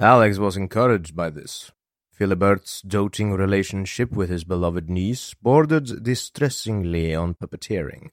Alex 0.00 0.38
was 0.38 0.56
encouraged 0.56 1.16
by 1.16 1.28
this. 1.30 1.72
Philibert's 2.18 2.82
doting 2.82 3.32
relationship 3.32 4.12
with 4.12 4.30
his 4.30 4.44
beloved 4.44 4.88
niece 4.88 5.34
bordered 5.34 6.02
distressingly 6.02 7.14
on 7.14 7.34
puppeteering. 7.34 8.10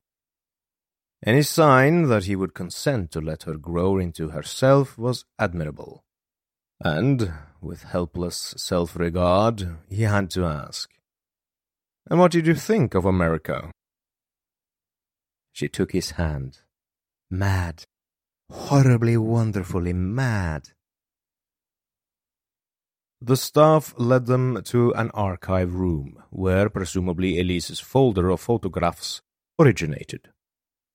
Any 1.25 1.41
sign 1.41 2.03
that 2.09 2.25
he 2.25 2.35
would 2.35 2.53
consent 2.53 3.11
to 3.11 3.21
let 3.21 3.43
her 3.43 3.57
grow 3.57 3.97
into 3.97 4.29
herself 4.29 4.97
was 4.97 5.25
admirable. 5.39 6.03
And, 6.79 7.33
with 7.61 7.83
helpless 7.83 8.53
self 8.57 8.95
regard, 8.95 9.77
he 9.89 10.03
had 10.03 10.29
to 10.31 10.45
ask, 10.45 10.91
And 12.09 12.19
what 12.19 12.31
did 12.31 12.45
you 12.45 12.55
think 12.55 12.93
of 12.93 13.05
America? 13.05 13.71
She 15.51 15.67
took 15.67 15.93
his 15.93 16.11
hand. 16.11 16.59
Mad. 17.31 17.83
Horribly 18.51 19.17
wonderfully 19.17 19.93
mad. 19.93 20.69
The 23.25 23.35
staff 23.35 23.95
led 23.97 24.27
them 24.27 24.61
to 24.65 24.93
an 24.93 25.09
archive 25.15 25.73
room, 25.73 26.21
where 26.29 26.69
presumably 26.69 27.39
Elise's 27.39 27.79
folder 27.79 28.29
of 28.29 28.39
photographs 28.39 29.23
originated. 29.57 30.29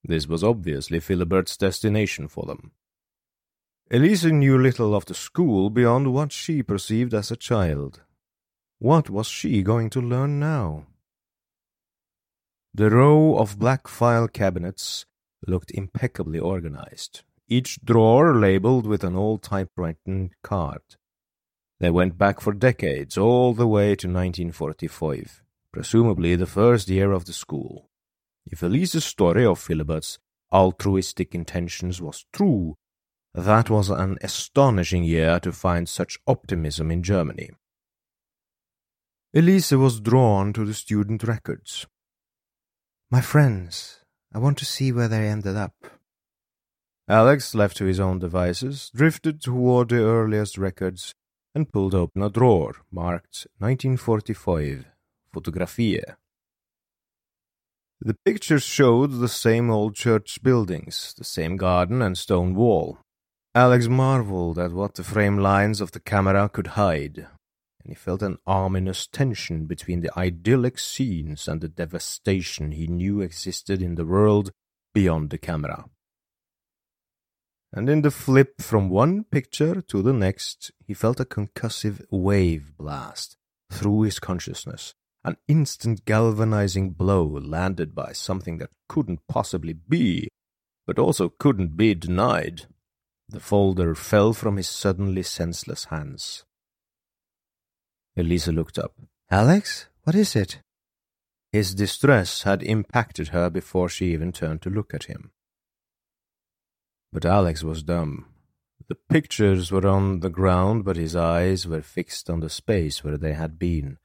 This 0.05 0.29
was 0.29 0.45
obviously 0.45 1.01
Philibert's 1.01 1.57
destination 1.57 2.29
for 2.29 2.47
them. 2.47 2.71
Elise 3.90 4.27
knew 4.27 4.57
little 4.57 4.95
of 4.95 5.07
the 5.07 5.14
school 5.14 5.71
beyond 5.71 6.14
what 6.14 6.31
she 6.31 6.62
perceived 6.62 7.14
as 7.14 7.33
a 7.33 7.37
child. 7.37 8.03
What 8.79 9.11
was 9.11 9.27
she 9.27 9.64
going 9.64 9.90
to 9.90 10.01
learn 10.01 10.38
now? 10.38 10.87
The 12.73 12.90
row 12.90 13.38
of 13.38 13.59
black 13.59 13.88
file 13.88 14.29
cabinets 14.29 15.05
looked 15.49 15.73
impeccably 15.73 16.38
organized, 16.38 17.23
each 17.49 17.81
drawer 17.85 18.37
labeled 18.37 18.87
with 18.87 19.03
an 19.03 19.16
old 19.16 19.43
typewritten 19.43 20.31
card. 20.45 20.83
They 21.81 21.90
went 21.90 22.19
back 22.19 22.40
for 22.40 22.53
decades, 22.53 23.16
all 23.16 23.55
the 23.55 23.66
way 23.66 23.97
to 23.97 24.07
1945, 24.07 25.43
presumably 25.73 26.37
the 26.37 26.47
first 26.47 26.88
year 26.90 27.11
of 27.11 27.25
the 27.25 27.33
school. 27.33 27.88
If 28.45 28.62
Elise's 28.62 29.05
story 29.05 29.47
of 29.47 29.59
Philibert's 29.59 30.19
altruistic 30.53 31.35
intentions 31.35 32.03
was 32.03 32.27
true, 32.35 32.77
that 33.33 33.71
was 33.71 33.88
an 33.88 34.19
astonishing 34.21 35.05
year 35.05 35.40
to 35.40 35.53
find 35.53 35.88
such 35.88 36.19
optimism 36.27 36.90
in 36.90 37.03
Germany. 37.03 37.51
Elise 39.33 39.73
was 39.73 40.01
drawn 40.01 40.53
to 40.53 40.66
the 40.66 40.75
student 40.75 41.23
records. 41.23 41.87
My 43.11 43.23
friends, 43.23 44.01
I 44.35 44.38
want 44.38 44.59
to 44.59 44.66
see 44.66 44.93
where 44.93 45.09
they 45.09 45.29
ended 45.29 45.57
up. 45.57 45.75
Alex, 47.09 47.55
left 47.55 47.77
to 47.79 47.87
his 47.87 48.01
own 48.01 48.19
devices, 48.19 48.90
drifted 48.95 49.40
toward 49.40 49.88
the 49.88 50.03
earliest 50.03 50.59
records 50.59 51.14
and 51.55 51.73
pulled 51.73 51.95
open 51.95 52.23
a 52.23 52.31
drawer 52.31 52.77
marked 52.91 53.47
1945 53.59 54.87
Fotografie. 55.35 56.03
The 58.01 58.17
pictures 58.25 58.63
showed 58.63 59.13
the 59.21 59.29
same 59.29 59.71
old 59.71 59.95
church 59.95 60.43
buildings, 60.43 61.15
the 61.19 61.25
same 61.25 61.57
garden 61.57 62.01
and 62.01 62.17
stone 62.17 62.55
wall. 62.55 62.99
Alex 63.55 63.89
marveled 63.89 64.59
at 64.59 64.73
what 64.73 64.95
the 64.95 65.05
frame 65.05 65.39
lines 65.39 65.81
of 65.81 65.93
the 65.93 66.01
camera 66.01 66.49
could 66.49 66.69
hide, 66.69 67.19
and 67.19 67.89
he 67.89 67.95
felt 67.95 68.23
an 68.23 68.39
ominous 68.47 69.07
tension 69.07 69.67
between 69.67 70.01
the 70.01 70.11
idyllic 70.17 70.79
scenes 70.79 71.47
and 71.47 71.61
the 71.61 71.69
devastation 71.69 72.73
he 72.73 72.87
knew 72.87 73.21
existed 73.21 73.83
in 73.83 73.97
the 73.97 74.07
world 74.07 74.51
beyond 74.95 75.31
the 75.31 75.39
camera 75.39 75.85
and 77.73 77.89
in 77.89 78.03
the 78.03 78.11
flip 78.11 78.61
from 78.61 78.89
one 78.89 79.25
picture 79.25 79.81
to 79.83 80.03
the 80.03 80.13
next, 80.13 80.73
he 80.87 80.95
felt 80.95 81.21
a 81.21 81.25
concussive 81.25 82.05
wave 82.11 82.77
blast 82.77 83.37
through 83.71 84.03
his 84.03 84.19
consciousness, 84.19 84.95
an 85.25 85.37
instant 85.47 86.05
galvanizing 86.05 86.91
blow 86.91 87.25
landed 87.25 87.95
by 87.95 88.13
something 88.13 88.59
that 88.59 88.71
couldn't 88.89 89.21
possibly 89.29 89.73
be, 89.73 90.29
but 90.87 90.99
also 90.99 91.29
couldn't 91.29 91.77
be 91.77 91.95
denied. 91.95 92.67
The 93.29 93.39
folder 93.39 93.95
fell 93.95 94.33
from 94.33 94.57
his 94.57 94.69
suddenly 94.69 95.23
senseless 95.23 95.85
hands. 95.85 96.45
Elisa 98.17 98.51
looked 98.51 98.79
up. 98.79 98.95
Alex, 99.31 99.87
what 100.03 100.17
is 100.17 100.35
it? 100.35 100.61
His 101.53 101.75
distress 101.75 102.43
had 102.43 102.65
impacted 102.65 103.29
her 103.29 103.49
before 103.49 103.89
she 103.89 104.13
even 104.13 104.33
turned 104.33 104.63
to 104.63 104.71
look 104.71 104.93
at 104.93 105.05
him. 105.05 105.31
But 107.12 107.25
Alex 107.25 107.64
was 107.64 107.83
dumb. 107.83 108.27
The 108.88 108.94
pictures 108.94 109.70
were 109.70 109.87
on 109.87 110.20
the 110.20 110.31
ground, 110.31 110.85
but 110.85 110.96
his 110.96 111.16
eyes 111.16 111.66
were 111.66 111.83
fixed 111.83 112.31
on 112.31 112.40
the 112.40 112.49
space 112.51 113.03
where 113.03 113.16
they 113.16 113.35
had 113.35 113.59
been, 113.59 113.99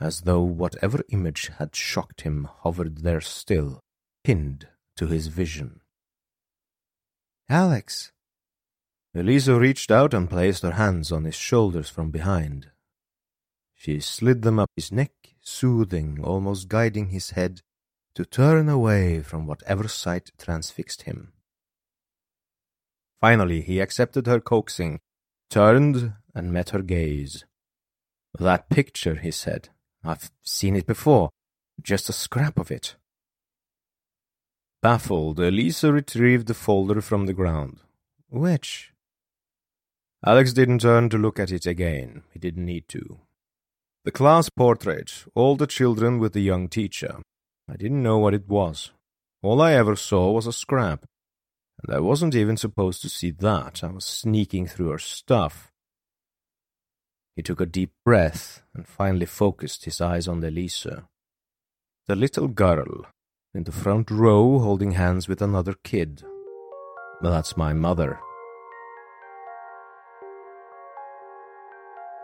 as 0.00 0.22
though 0.22 0.42
whatever 0.42 1.02
image 1.10 1.50
had 1.58 1.74
shocked 1.74 2.22
him 2.22 2.48
hovered 2.60 2.98
there 2.98 3.20
still, 3.20 3.80
pinned 4.24 4.68
to 4.96 5.06
his 5.06 5.28
vision. 5.28 5.80
Alex! 7.48 8.12
Elisa 9.14 9.58
reached 9.58 9.90
out 9.90 10.12
and 10.12 10.28
placed 10.28 10.62
her 10.62 10.72
hands 10.72 11.10
on 11.10 11.24
his 11.24 11.34
shoulders 11.34 11.88
from 11.88 12.10
behind. 12.10 12.70
She 13.74 14.00
slid 14.00 14.42
them 14.42 14.58
up 14.58 14.70
his 14.76 14.92
neck, 14.92 15.12
soothing, 15.40 16.22
almost 16.22 16.68
guiding 16.68 17.08
his 17.08 17.30
head 17.30 17.62
to 18.14 18.24
turn 18.24 18.68
away 18.68 19.22
from 19.22 19.46
whatever 19.46 19.88
sight 19.88 20.30
transfixed 20.36 21.02
him. 21.02 21.32
Finally, 23.20 23.60
he 23.62 23.80
accepted 23.80 24.26
her 24.26 24.40
coaxing, 24.40 25.00
turned, 25.50 26.12
and 26.34 26.52
met 26.52 26.70
her 26.70 26.82
gaze. 26.82 27.44
That 28.38 28.68
picture, 28.68 29.16
he 29.16 29.30
said. 29.30 29.70
I've 30.04 30.30
seen 30.42 30.76
it 30.76 30.86
before. 30.86 31.30
Just 31.82 32.08
a 32.08 32.12
scrap 32.12 32.58
of 32.58 32.70
it. 32.70 32.96
Baffled, 34.80 35.40
Elisa 35.40 35.92
retrieved 35.92 36.46
the 36.46 36.54
folder 36.54 37.00
from 37.00 37.26
the 37.26 37.34
ground. 37.34 37.80
Which? 38.28 38.92
Alex 40.24 40.52
didn't 40.52 40.80
turn 40.80 41.08
to 41.10 41.18
look 41.18 41.40
at 41.40 41.50
it 41.50 41.66
again. 41.66 42.22
He 42.32 42.38
didn't 42.38 42.64
need 42.64 42.88
to. 42.88 43.20
The 44.04 44.12
class 44.12 44.48
portrait, 44.48 45.24
all 45.34 45.56
the 45.56 45.66
children 45.66 46.18
with 46.18 46.32
the 46.32 46.40
young 46.40 46.68
teacher. 46.68 47.16
I 47.68 47.76
didn't 47.76 48.02
know 48.02 48.18
what 48.18 48.34
it 48.34 48.48
was. 48.48 48.92
All 49.42 49.60
I 49.60 49.72
ever 49.72 49.96
saw 49.96 50.30
was 50.30 50.46
a 50.46 50.52
scrap. 50.52 51.04
And 51.82 51.94
I 51.94 52.00
wasn't 52.00 52.34
even 52.34 52.56
supposed 52.56 53.02
to 53.02 53.08
see 53.08 53.30
that. 53.30 53.84
I 53.84 53.88
was 53.88 54.04
sneaking 54.04 54.66
through 54.66 54.90
her 54.90 54.98
stuff. 54.98 55.70
He 57.36 57.42
took 57.42 57.60
a 57.60 57.66
deep 57.66 57.92
breath 58.04 58.62
and 58.74 58.86
finally 58.86 59.26
focused 59.26 59.84
his 59.84 60.00
eyes 60.00 60.26
on 60.26 60.42
Elisa. 60.42 61.08
The 62.08 62.16
little 62.16 62.48
girl 62.48 63.06
in 63.54 63.64
the 63.64 63.72
front 63.72 64.10
row 64.10 64.58
holding 64.58 64.92
hands 64.92 65.28
with 65.28 65.40
another 65.40 65.74
kid. 65.84 66.24
That's 67.22 67.56
my 67.56 67.72
mother. 67.72 68.18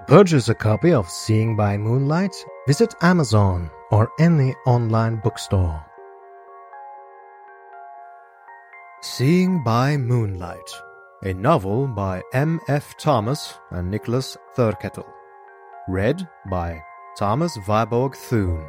Purchase 0.06 0.48
a 0.48 0.54
copy 0.54 0.92
of 0.92 1.08
Seeing 1.08 1.56
by 1.56 1.78
Moonlight, 1.78 2.34
visit 2.66 2.94
Amazon 3.00 3.70
or 3.90 4.10
any 4.18 4.54
online 4.66 5.16
bookstore. 5.16 5.84
Seeing 9.06 9.62
by 9.62 9.98
Moonlight, 9.98 10.72
a 11.22 11.34
novel 11.34 11.86
by 11.86 12.22
M. 12.32 12.58
F. 12.68 12.96
Thomas 12.96 13.52
and 13.70 13.90
Nicholas 13.90 14.34
Thurkettle. 14.56 15.06
Read 15.88 16.26
by 16.50 16.80
Thomas 17.14 17.54
Viborg 17.58 18.16
Thune. 18.16 18.66